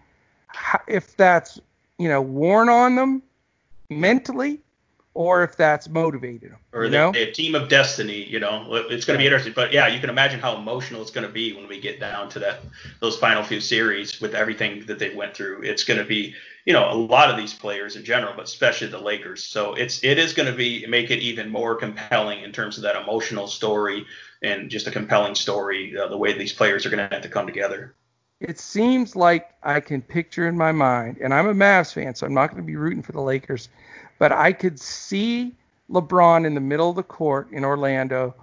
[0.46, 1.58] how, if that's
[1.98, 3.22] you know worn on them
[3.90, 4.60] mentally
[5.16, 6.58] or if that's motivated them.
[6.74, 9.54] Or they, a team of destiny, you know, it's going to be interesting.
[9.54, 12.28] But yeah, you can imagine how emotional it's going to be when we get down
[12.30, 12.60] to that
[13.00, 15.62] those final few series with everything that they went through.
[15.62, 16.34] It's going to be,
[16.66, 19.42] you know, a lot of these players in general, but especially the Lakers.
[19.42, 22.82] So it's it is going to be make it even more compelling in terms of
[22.82, 24.04] that emotional story
[24.42, 25.96] and just a compelling story.
[25.96, 27.94] Uh, the way these players are going to have to come together.
[28.38, 32.26] It seems like I can picture in my mind, and I'm a Mavs fan, so
[32.26, 33.70] I'm not going to be rooting for the Lakers
[34.18, 35.54] but I could see
[35.90, 38.34] LeBron in the middle of the court in Orlando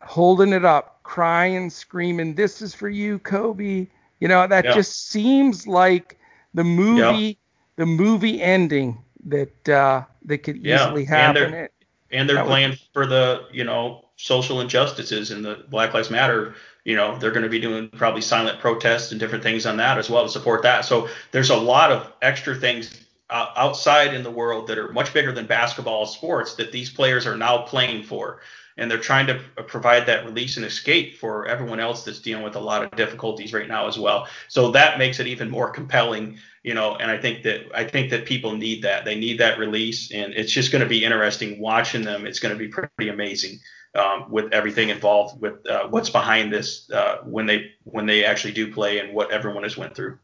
[0.00, 3.86] holding it up, crying, screaming, "This is for you, Kobe."
[4.20, 4.74] You know, that yeah.
[4.74, 6.18] just seems like
[6.54, 7.32] the movie yeah.
[7.76, 11.08] the movie ending that uh, that could easily yeah.
[11.08, 11.42] happen.
[11.42, 11.70] And they're,
[12.10, 16.54] and they're playing would, for the, you know, social injustices and the Black Lives Matter
[16.84, 19.98] you know they're going to be doing probably silent protests and different things on that
[19.98, 24.22] as well to support that so there's a lot of extra things uh, outside in
[24.22, 28.02] the world that are much bigger than basketball sports that these players are now playing
[28.02, 28.40] for.
[28.76, 32.54] And they're trying to provide that release and escape for everyone else that's dealing with
[32.54, 34.28] a lot of difficulties right now as well.
[34.46, 36.94] So that makes it even more compelling, you know.
[36.94, 39.04] And I think that I think that people need that.
[39.04, 42.24] They need that release, and it's just going to be interesting watching them.
[42.24, 43.58] It's going to be pretty amazing
[43.96, 48.52] um, with everything involved with uh, what's behind this uh, when they when they actually
[48.52, 50.18] do play and what everyone has went through.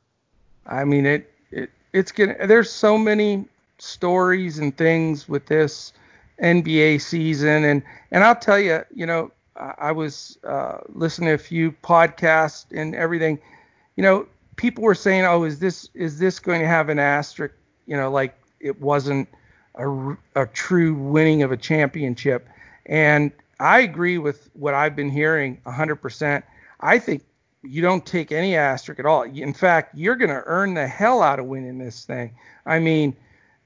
[0.64, 1.34] I mean, it it
[1.95, 2.47] it's gonna.
[2.47, 3.47] There's so many
[3.78, 5.92] stories and things with this
[6.42, 11.38] NBA season, and and I'll tell you, you know, I was uh, listening to a
[11.38, 13.38] few podcasts and everything.
[13.97, 14.26] You know,
[14.57, 17.55] people were saying, oh, is this is this going to have an asterisk?
[17.86, 19.28] You know, like it wasn't
[19.76, 22.49] a, a true winning of a championship.
[22.86, 23.30] And
[23.61, 26.42] I agree with what I've been hearing 100%.
[26.80, 27.22] I think
[27.64, 29.22] you don't take any asterisk at all.
[29.22, 32.34] In fact, you're going to earn the hell out of winning this thing.
[32.66, 33.16] I mean,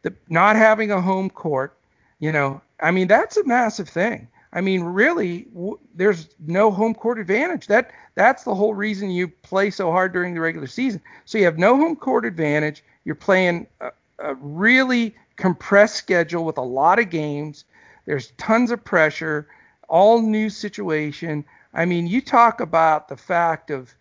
[0.02, 1.76] the not having a home court,
[2.18, 4.28] you know, I mean that's a massive thing.
[4.52, 7.66] I mean, really, w- there's no home court advantage.
[7.66, 11.00] That that's the whole reason you play so hard during the regular season.
[11.24, 12.82] So you have no home court advantage.
[13.04, 17.64] You're playing a, a really compressed schedule with a lot of games.
[18.06, 19.48] There's tons of pressure,
[19.88, 21.44] all new situation.
[21.78, 23.94] I mean, you talk about the fact of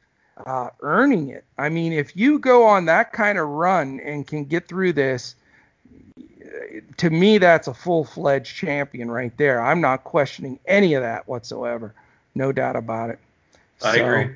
[0.48, 1.46] uh, earning it.
[1.60, 5.36] I mean, if you go on that kind of run and can get through this,
[6.98, 9.62] to me, that's a full fledged champion right there.
[9.62, 11.94] I'm not questioning any of that whatsoever.
[12.34, 13.20] No doubt about it.
[13.84, 14.36] I so, agree.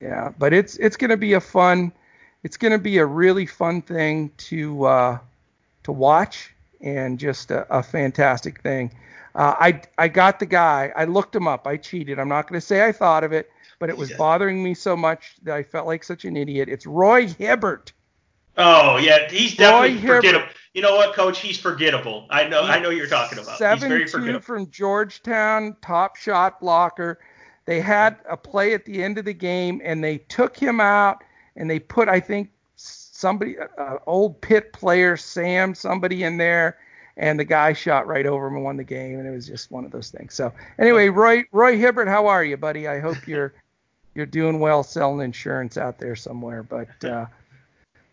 [0.00, 1.92] Yeah, but it's it's going to be a fun,
[2.42, 5.18] it's going to be a really fun thing to uh,
[5.84, 8.90] to watch and just a, a fantastic thing.
[9.34, 10.92] Uh, I I got the guy.
[10.94, 11.66] I looked him up.
[11.66, 12.18] I cheated.
[12.18, 14.16] I'm not going to say I thought of it, but it was yeah.
[14.16, 16.68] bothering me so much that I felt like such an idiot.
[16.68, 17.92] It's Roy Hibbert.
[18.58, 20.46] Oh yeah, he's definitely forgettable.
[20.74, 21.38] You know what, Coach?
[21.38, 22.26] He's forgettable.
[22.30, 22.62] I know.
[22.62, 23.58] I know you're talking about.
[23.58, 27.18] Seven two from Georgetown, top shot blocker.
[27.64, 31.24] They had a play at the end of the game, and they took him out,
[31.56, 36.78] and they put I think somebody, uh, old Pitt player Sam, somebody in there,
[37.16, 39.70] and the guy shot right over him and won the game, and it was just
[39.70, 40.34] one of those things.
[40.34, 42.88] So anyway, Roy Roy Hibbert, how are you, buddy?
[42.88, 43.54] I hope you're
[44.14, 46.62] you're doing well selling insurance out there somewhere.
[46.62, 47.26] But uh,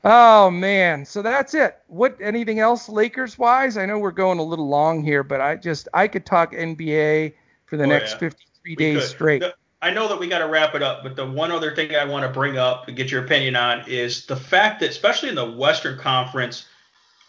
[0.04, 1.80] oh man, so that's it.
[1.88, 3.78] What anything else Lakers wise?
[3.78, 7.34] I know we're going a little long here, but I just I could talk NBA
[7.66, 8.30] for the oh, next yeah.
[8.30, 9.10] 53 we days could.
[9.10, 9.44] straight.
[9.82, 12.04] I know that we got to wrap it up, but the one other thing I
[12.04, 15.36] want to bring up and get your opinion on is the fact that, especially in
[15.36, 16.66] the Western Conference,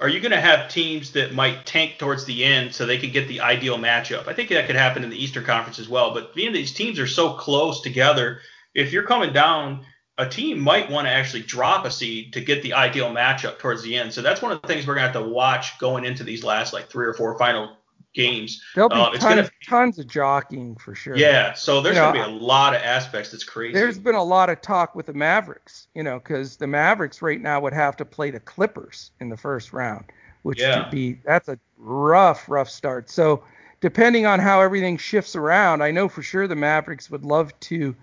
[0.00, 3.12] are you going to have teams that might tank towards the end so they could
[3.12, 4.26] get the ideal matchup?
[4.28, 6.14] I think that could happen in the Eastern Conference as well.
[6.14, 8.40] But being these teams are so close together,
[8.74, 9.84] if you're coming down,
[10.16, 13.82] a team might want to actually drop a seed to get the ideal matchup towards
[13.82, 14.12] the end.
[14.12, 16.44] So that's one of the things we're going to have to watch going into these
[16.44, 17.76] last like three or four final
[18.14, 18.62] games.
[18.74, 21.16] There'll be uh, tons, gonna, tons of jockeying for sure.
[21.16, 23.74] Yeah, so there's you know, going to be a lot of aspects that's crazy.
[23.74, 27.40] There's been a lot of talk with the Mavericks, you know, because the Mavericks right
[27.40, 30.04] now would have to play the Clippers in the first round,
[30.42, 30.82] which yeah.
[30.82, 33.10] would be that's a rough, rough start.
[33.10, 33.44] So
[33.80, 37.94] depending on how everything shifts around, I know for sure the Mavericks would love to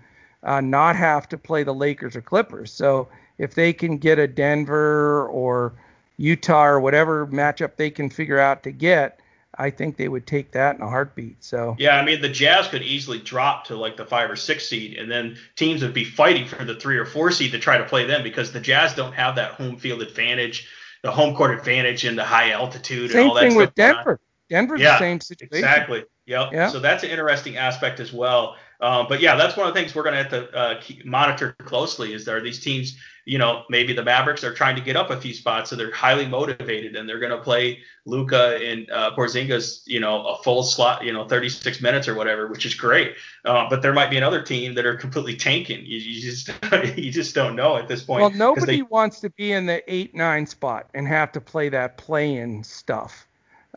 [0.42, 2.72] uh, not have to play the Lakers or Clippers.
[2.72, 3.08] So
[3.38, 5.74] if they can get a Denver or
[6.16, 9.20] Utah or whatever matchup they can figure out to get,
[9.58, 11.42] I think they would take that in a heartbeat.
[11.42, 14.68] So yeah, I mean the Jazz could easily drop to like the five or six
[14.68, 17.78] seed, and then teams would be fighting for the three or four seed to try
[17.78, 20.68] to play them because the Jazz don't have that home field advantage,
[21.02, 23.40] the home court advantage, and the high altitude Same and all that.
[23.40, 24.20] Same thing with Denver.
[24.48, 25.56] Denver's yeah, the same situation.
[25.56, 26.04] Exactly.
[26.26, 26.52] Yep.
[26.52, 26.68] Yeah.
[26.68, 28.56] So that's an interesting aspect as well.
[28.80, 31.04] Um, but yeah, that's one of the things we're going to have to uh, keep,
[31.04, 32.12] monitor closely.
[32.14, 32.96] Is there these teams?
[33.28, 35.92] You know, maybe the Mavericks are trying to get up a few spots, so they're
[35.92, 40.62] highly motivated, and they're going to play Luka and uh, Porzingis, you know, a full
[40.62, 43.16] slot, you know, 36 minutes or whatever, which is great.
[43.44, 45.84] Uh, but there might be another team that are completely tanking.
[45.84, 46.50] You, you just
[46.96, 48.22] you just don't know at this point.
[48.22, 51.68] Well, nobody they, wants to be in the eight nine spot and have to play
[51.68, 53.27] that play in stuff.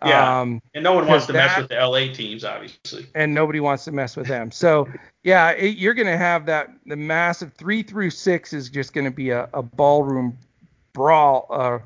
[0.06, 0.42] Yeah.
[0.42, 3.06] Um, and no one wants to that, mess with the LA teams, obviously.
[3.14, 4.52] And nobody wants to mess with them.
[4.52, 4.88] So,
[5.24, 6.70] yeah, it, you're going to have that.
[6.86, 10.38] The massive three through six is just going to be a, a ballroom
[10.94, 11.80] brawl, uh,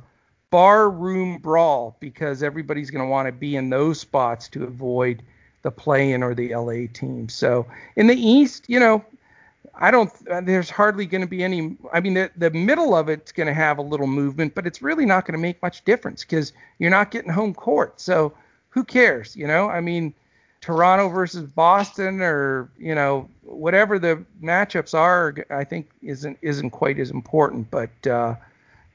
[0.50, 5.22] bar room brawl, because everybody's going to want to be in those spots to avoid
[5.64, 7.28] the play in or the LA team.
[7.28, 7.66] So,
[7.98, 9.04] in the East, you know,
[9.78, 10.12] I don't.
[10.46, 11.78] There's hardly going to be any.
[11.92, 14.82] I mean, the, the middle of it's going to have a little movement, but it's
[14.82, 18.00] really not going to make much difference because you're not getting home court.
[18.00, 18.34] So
[18.70, 19.36] who cares?
[19.36, 20.14] You know, I mean,
[20.62, 27.00] Toronto versus Boston, or you know, whatever the matchups are, I think isn't isn't quite
[27.00, 27.70] as important.
[27.70, 28.36] But uh,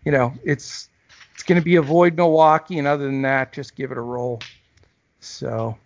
[0.04, 0.88] you know, it's
[1.34, 4.40] it's going to be avoid Milwaukee, and other than that, just give it a roll.
[5.20, 5.76] So.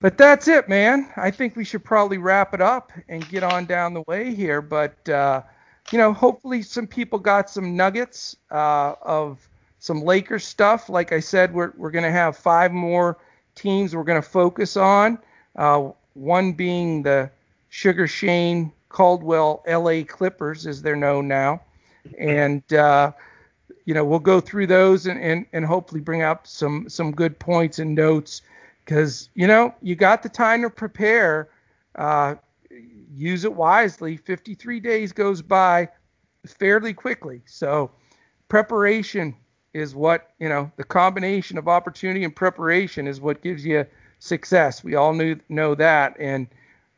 [0.00, 1.10] But that's it, man.
[1.16, 4.62] I think we should probably wrap it up and get on down the way here.
[4.62, 5.42] But uh,
[5.90, 9.48] you know, hopefully some people got some nuggets uh, of
[9.80, 10.88] some Lakers stuff.
[10.88, 13.18] Like I said, we're we're gonna have five more
[13.56, 15.18] teams we're gonna focus on.
[15.56, 17.28] Uh, one being the
[17.70, 21.60] Sugar Shane Caldwell LA Clippers, as they're known now,
[22.18, 23.10] and uh,
[23.84, 27.36] you know we'll go through those and, and, and hopefully bring up some some good
[27.40, 28.42] points and notes
[28.88, 31.50] because you know you got the time to prepare.
[31.94, 32.36] Uh,
[33.14, 34.16] use it wisely.
[34.16, 35.88] 53 days goes by
[36.46, 37.90] fairly quickly, so
[38.48, 39.36] preparation
[39.74, 40.72] is what you know.
[40.76, 43.84] The combination of opportunity and preparation is what gives you
[44.20, 44.82] success.
[44.82, 46.46] We all knew know that, and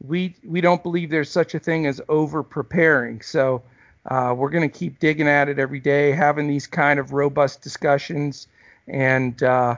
[0.07, 3.21] we we don't believe there's such a thing as over preparing.
[3.21, 3.63] So
[4.07, 7.63] uh, we're going to keep digging at it every day, having these kind of robust
[7.63, 8.47] discussions,
[8.87, 9.75] and uh,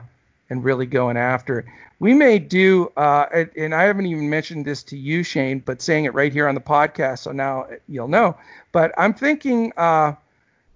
[0.51, 1.65] and really going after it.
[2.03, 6.03] We may do, uh, and I haven't even mentioned this to you, Shane, but saying
[6.03, 8.35] it right here on the podcast, so now you'll know.
[8.73, 10.15] But I'm thinking uh,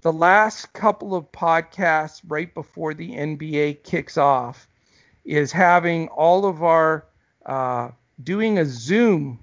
[0.04, 4.70] the last couple of podcasts right before the NBA kicks off
[5.26, 7.04] is having all of our
[7.46, 7.90] uh,
[8.24, 9.38] doing a Zoom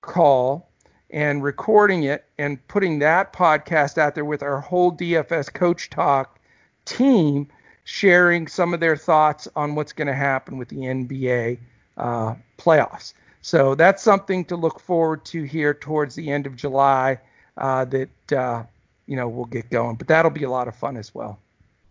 [0.00, 0.68] call
[1.10, 6.40] and recording it and putting that podcast out there with our whole DFS Coach Talk
[6.84, 7.46] team
[7.84, 11.58] sharing some of their thoughts on what's going to happen with the NBA
[11.96, 13.14] uh, playoffs.
[13.42, 17.18] So that's something to look forward to here towards the end of July
[17.56, 18.62] uh, that uh,
[19.06, 19.96] you know we'll get going.
[19.96, 21.38] But that'll be a lot of fun as well.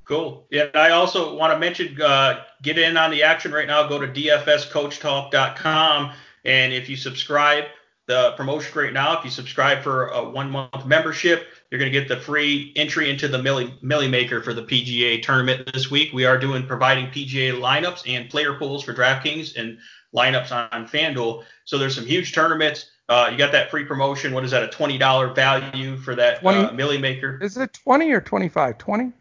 [0.06, 0.46] Cool.
[0.50, 3.88] Yeah, I also want to mention uh, get in on the action right now.
[3.88, 6.14] Go to dfscoachtalk.com,
[6.46, 7.66] and if you subscribe,
[8.12, 11.98] the promotion right now, if you subscribe for a one month membership, you're going to
[11.98, 16.12] get the free entry into the Milly, Milly Maker for the PGA tournament this week.
[16.12, 19.78] We are doing providing PGA lineups and player pools for DraftKings and
[20.14, 21.46] lineups on, on FanDuel.
[21.64, 22.92] So there's some huge tournaments.
[23.08, 24.34] Uh, you got that free promotion.
[24.34, 24.62] What is that?
[24.62, 27.40] A twenty dollar value for that 20, uh, Milly Maker?
[27.42, 28.78] Is it twenty or twenty five?
[28.78, 29.14] Twenty.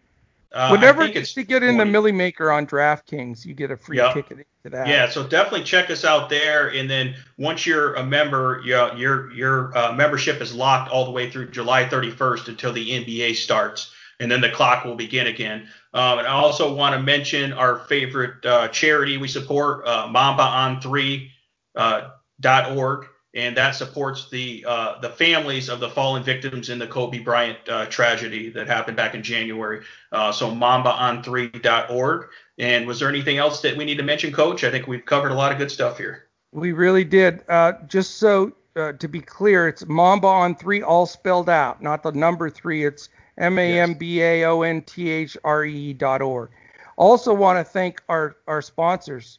[0.52, 4.14] Uh, it's to get in the Milly Maker on DraftKings, you get a free yep.
[4.14, 4.88] ticket to that.
[4.88, 6.72] Yeah, so definitely check us out there.
[6.72, 11.12] And then once you're a member, your your your uh, membership is locked all the
[11.12, 15.68] way through July 31st until the NBA starts, and then the clock will begin again.
[15.94, 20.42] Um, and I also want to mention our favorite uh, charity we support, uh, Mamba
[20.42, 21.30] on Three
[21.76, 22.10] uh,
[22.40, 26.86] dot org and that supports the uh, the families of the fallen victims in the
[26.86, 29.84] Kobe Bryant uh, tragedy that happened back in January.
[30.10, 32.28] Uh, so mambaon3.org.
[32.58, 34.64] And was there anything else that we need to mention, Coach?
[34.64, 36.26] I think we've covered a lot of good stuff here.
[36.52, 37.44] We really did.
[37.48, 42.02] Uh, just so uh, to be clear, it's Mamba on three, all spelled out, not
[42.02, 42.84] the number three.
[42.84, 43.08] It's
[43.38, 46.50] M A M B A O N T H R E dot org.
[46.96, 49.38] Also want to thank our our sponsors,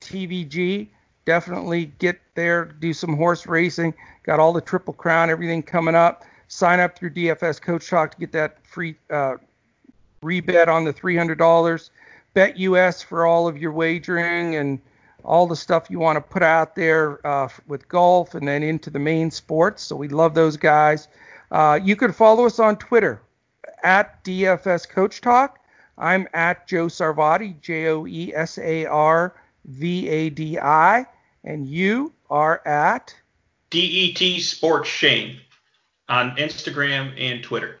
[0.00, 0.90] TVG
[1.24, 3.94] definitely get there, do some horse racing.
[4.24, 6.24] Got all the Triple Crown, everything coming up.
[6.48, 9.36] Sign up through DFS Coach Talk to get that free uh,
[10.22, 11.90] rebet on the $300.
[12.34, 14.80] BetUS for all of your wagering and
[15.24, 18.90] all the stuff you want to put out there uh, with golf and then into
[18.90, 19.82] the main sports.
[19.82, 21.08] So we love those guys.
[21.50, 23.20] Uh, you can follow us on Twitter
[23.82, 25.58] at DFS Coach Talk.
[25.98, 29.34] I'm at Joe Sarvadi, J O E S A R
[29.64, 31.06] V A D I,
[31.44, 33.14] and you are at
[33.70, 35.40] DET Sports Shane
[36.08, 37.78] on Instagram and Twitter.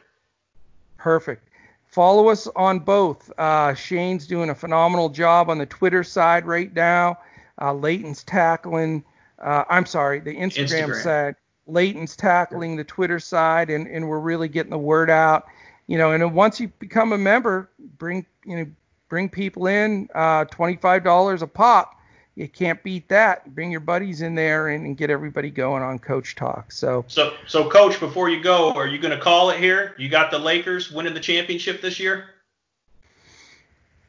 [0.96, 1.48] Perfect.
[1.86, 3.32] Follow us on both.
[3.36, 7.18] Uh, Shane's doing a phenomenal job on the Twitter side right now.
[7.60, 9.04] Uh, Leighton's tackling.
[9.40, 11.02] Uh, I'm sorry, the Instagram, Instagram.
[11.02, 11.34] side.
[11.66, 15.46] Leighton's tackling the Twitter side, and, and we're really getting the word out.
[15.86, 18.66] You know, and once you become a member, bring you know
[19.10, 20.08] bring people in.
[20.14, 22.00] Uh, $25 a pop
[22.40, 23.54] you can't beat that.
[23.54, 26.72] Bring your buddies in there and, and, get everybody going on Coach Talk.
[26.72, 29.94] So, so, so, Coach, before you go, are you going to call it here?
[29.98, 32.30] You got the Lakers winning the championship this year?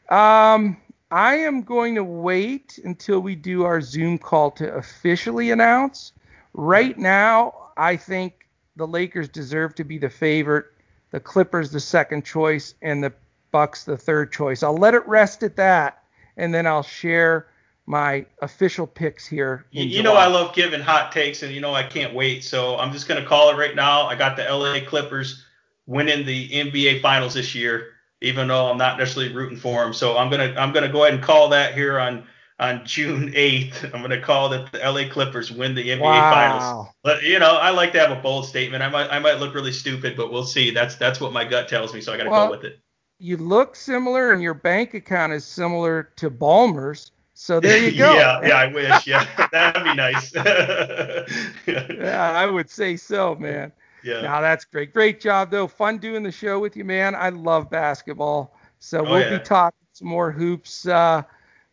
[0.10, 0.78] Um,
[1.10, 6.14] I am going to wait until we do our Zoom call to officially announce.
[6.54, 10.68] Right now, I think the Lakers deserve to be the favorite,
[11.12, 13.14] the Clippers the second choice, and the
[13.52, 14.64] Bucks the third choice.
[14.64, 16.04] I'll let it rest at that,
[16.38, 17.48] and then I'll share
[17.86, 19.66] my official picks here.
[19.72, 22.44] you, you know I love giving hot takes, and you know I can't wait.
[22.44, 24.04] So I'm just gonna call it right now.
[24.04, 25.44] I got the LA Clippers
[25.86, 29.94] winning the NBA Finals this year, even though I'm not necessarily rooting for them.
[29.94, 32.26] So I'm gonna I'm gonna go ahead and call that here on
[32.60, 33.94] on June 8th.
[33.94, 36.32] I'm gonna call that the LA Clippers win the NBA wow.
[36.32, 36.88] Finals.
[37.04, 38.84] But you know I like to have a bold statement.
[38.84, 40.72] I might I might look really stupid, but we'll see.
[40.72, 42.02] That's that's what my gut tells me.
[42.02, 42.80] So I gotta well, go with it.
[43.22, 47.12] You look similar, and your bank account is similar to Ballmer's.
[47.34, 48.14] So there you go.
[48.14, 49.08] yeah, yeah, I wish.
[49.08, 50.34] Yeah, that'd be nice.
[51.68, 53.72] yeah, I would say so, man.
[54.04, 54.22] Yeah.
[54.22, 54.94] Now that's great.
[54.94, 55.68] Great job though.
[55.68, 57.14] Fun doing the show with you, man.
[57.14, 58.58] I love basketball.
[58.80, 59.38] So oh, we'll yeah.
[59.38, 61.22] be talking some more hoops uh,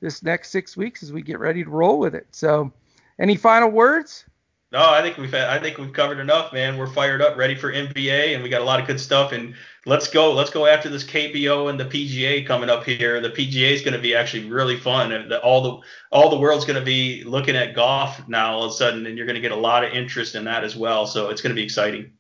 [0.01, 2.27] this next six weeks as we get ready to roll with it.
[2.31, 2.73] So,
[3.19, 4.27] any final words?
[4.71, 6.77] No, I think we've had, I think we've covered enough, man.
[6.77, 9.33] We're fired up, ready for NBA, and we got a lot of good stuff.
[9.33, 9.55] And
[9.87, 13.19] let's go, let's go after this KBO and the PGA coming up here.
[13.23, 15.79] The PGA is going to be actually really fun, and the, all the
[16.13, 19.17] all the world's going to be looking at golf now all of a sudden, and
[19.17, 21.07] you're going to get a lot of interest in that as well.
[21.07, 22.13] So it's going to be exciting.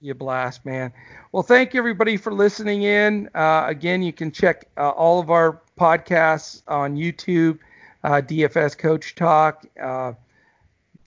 [0.00, 0.94] You blast, man.
[1.32, 3.28] Well, thank you everybody for listening in.
[3.34, 7.58] Uh, again, you can check uh, all of our podcasts on YouTube,
[8.04, 9.66] uh, DFS Coach Talk.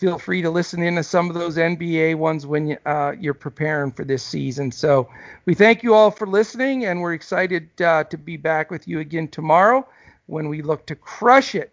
[0.03, 3.89] Feel free to listen in to some of those NBA ones when uh, you're preparing
[3.89, 4.69] for this season.
[4.69, 5.07] So
[5.45, 8.99] we thank you all for listening, and we're excited uh, to be back with you
[8.99, 9.87] again tomorrow
[10.25, 11.71] when we look to crush it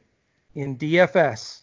[0.54, 1.59] in DFS.